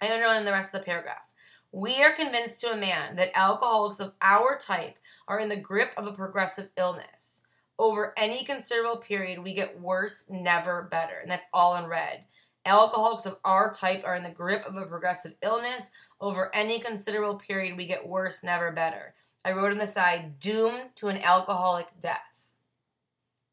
I 0.00 0.10
underline 0.10 0.46
the 0.46 0.52
rest 0.52 0.74
of 0.74 0.80
the 0.80 0.86
paragraph. 0.86 1.30
We 1.72 2.02
are 2.02 2.12
convinced 2.12 2.60
to 2.60 2.72
a 2.72 2.76
man 2.76 3.16
that 3.16 3.32
alcoholics 3.34 4.00
of 4.00 4.14
our 4.22 4.56
type 4.56 4.96
are 5.28 5.40
in 5.40 5.48
the 5.48 5.56
grip 5.56 5.92
of 5.96 6.06
a 6.06 6.12
progressive 6.12 6.70
illness. 6.76 7.42
Over 7.78 8.14
any 8.16 8.44
considerable 8.44 8.98
period, 8.98 9.38
we 9.40 9.52
get 9.52 9.80
worse, 9.80 10.24
never 10.28 10.82
better. 10.90 11.18
And 11.20 11.30
that's 11.30 11.46
all 11.52 11.76
in 11.76 11.86
red. 11.86 12.24
Alcoholics 12.66 13.26
of 13.26 13.38
our 13.44 13.72
type 13.72 14.02
are 14.06 14.14
in 14.14 14.22
the 14.22 14.30
grip 14.30 14.64
of 14.66 14.76
a 14.76 14.86
progressive 14.86 15.34
illness. 15.42 15.90
Over 16.20 16.54
any 16.54 16.78
considerable 16.78 17.34
period, 17.34 17.76
we 17.76 17.86
get 17.86 18.08
worse, 18.08 18.42
never 18.42 18.70
better. 18.70 19.14
I 19.44 19.52
wrote 19.52 19.72
on 19.72 19.78
the 19.78 19.86
side, 19.86 20.40
doomed 20.40 20.96
to 20.96 21.08
an 21.08 21.18
alcoholic 21.18 21.88
death. 22.00 22.20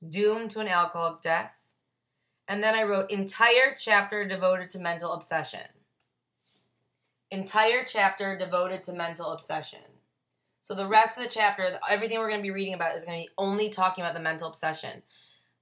Doomed 0.07 0.51
to 0.51 0.59
an 0.59 0.67
alcoholic 0.67 1.21
death. 1.21 1.53
And 2.47 2.63
then 2.63 2.75
I 2.75 2.83
wrote, 2.83 3.11
entire 3.11 3.75
chapter 3.77 4.25
devoted 4.25 4.69
to 4.71 4.79
mental 4.79 5.13
obsession. 5.13 5.67
Entire 7.29 7.83
chapter 7.85 8.37
devoted 8.37 8.83
to 8.83 8.93
mental 8.93 9.31
obsession. 9.31 9.79
So 10.61 10.75
the 10.75 10.87
rest 10.87 11.17
of 11.17 11.23
the 11.23 11.29
chapter, 11.29 11.79
everything 11.89 12.19
we're 12.19 12.29
going 12.29 12.39
to 12.39 12.43
be 12.43 12.51
reading 12.51 12.75
about 12.75 12.95
is 12.95 13.03
going 13.03 13.19
to 13.19 13.27
be 13.27 13.33
only 13.37 13.69
talking 13.69 14.03
about 14.03 14.13
the 14.13 14.21
mental 14.21 14.47
obsession. 14.47 15.01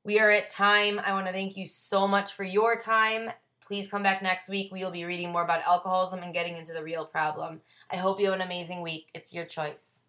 We 0.04 0.20
are 0.20 0.30
at 0.30 0.50
time. 0.50 1.00
I 1.06 1.14
want 1.14 1.26
to 1.28 1.32
thank 1.32 1.56
you 1.56 1.68
so 1.68 2.06
much 2.06 2.34
for 2.34 2.44
your 2.44 2.76
time. 2.76 3.32
Please 3.66 3.88
come 3.88 4.04
back 4.04 4.22
next 4.22 4.50
week. 4.50 4.72
We 4.72 4.84
will 4.84 4.92
be 4.92 5.06
reading 5.06 5.32
more 5.32 5.44
about 5.44 5.64
alcoholism 5.64 6.22
and 6.22 6.34
getting 6.34 6.58
into 6.58 6.74
the 6.74 6.84
real 6.84 7.06
problem. 7.06 7.62
I 7.90 7.96
hope 7.96 8.20
you 8.20 8.26
have 8.26 8.36
an 8.36 8.42
amazing 8.42 8.82
week. 8.82 9.10
It's 9.14 9.34
your 9.34 9.46
choice. 9.46 10.02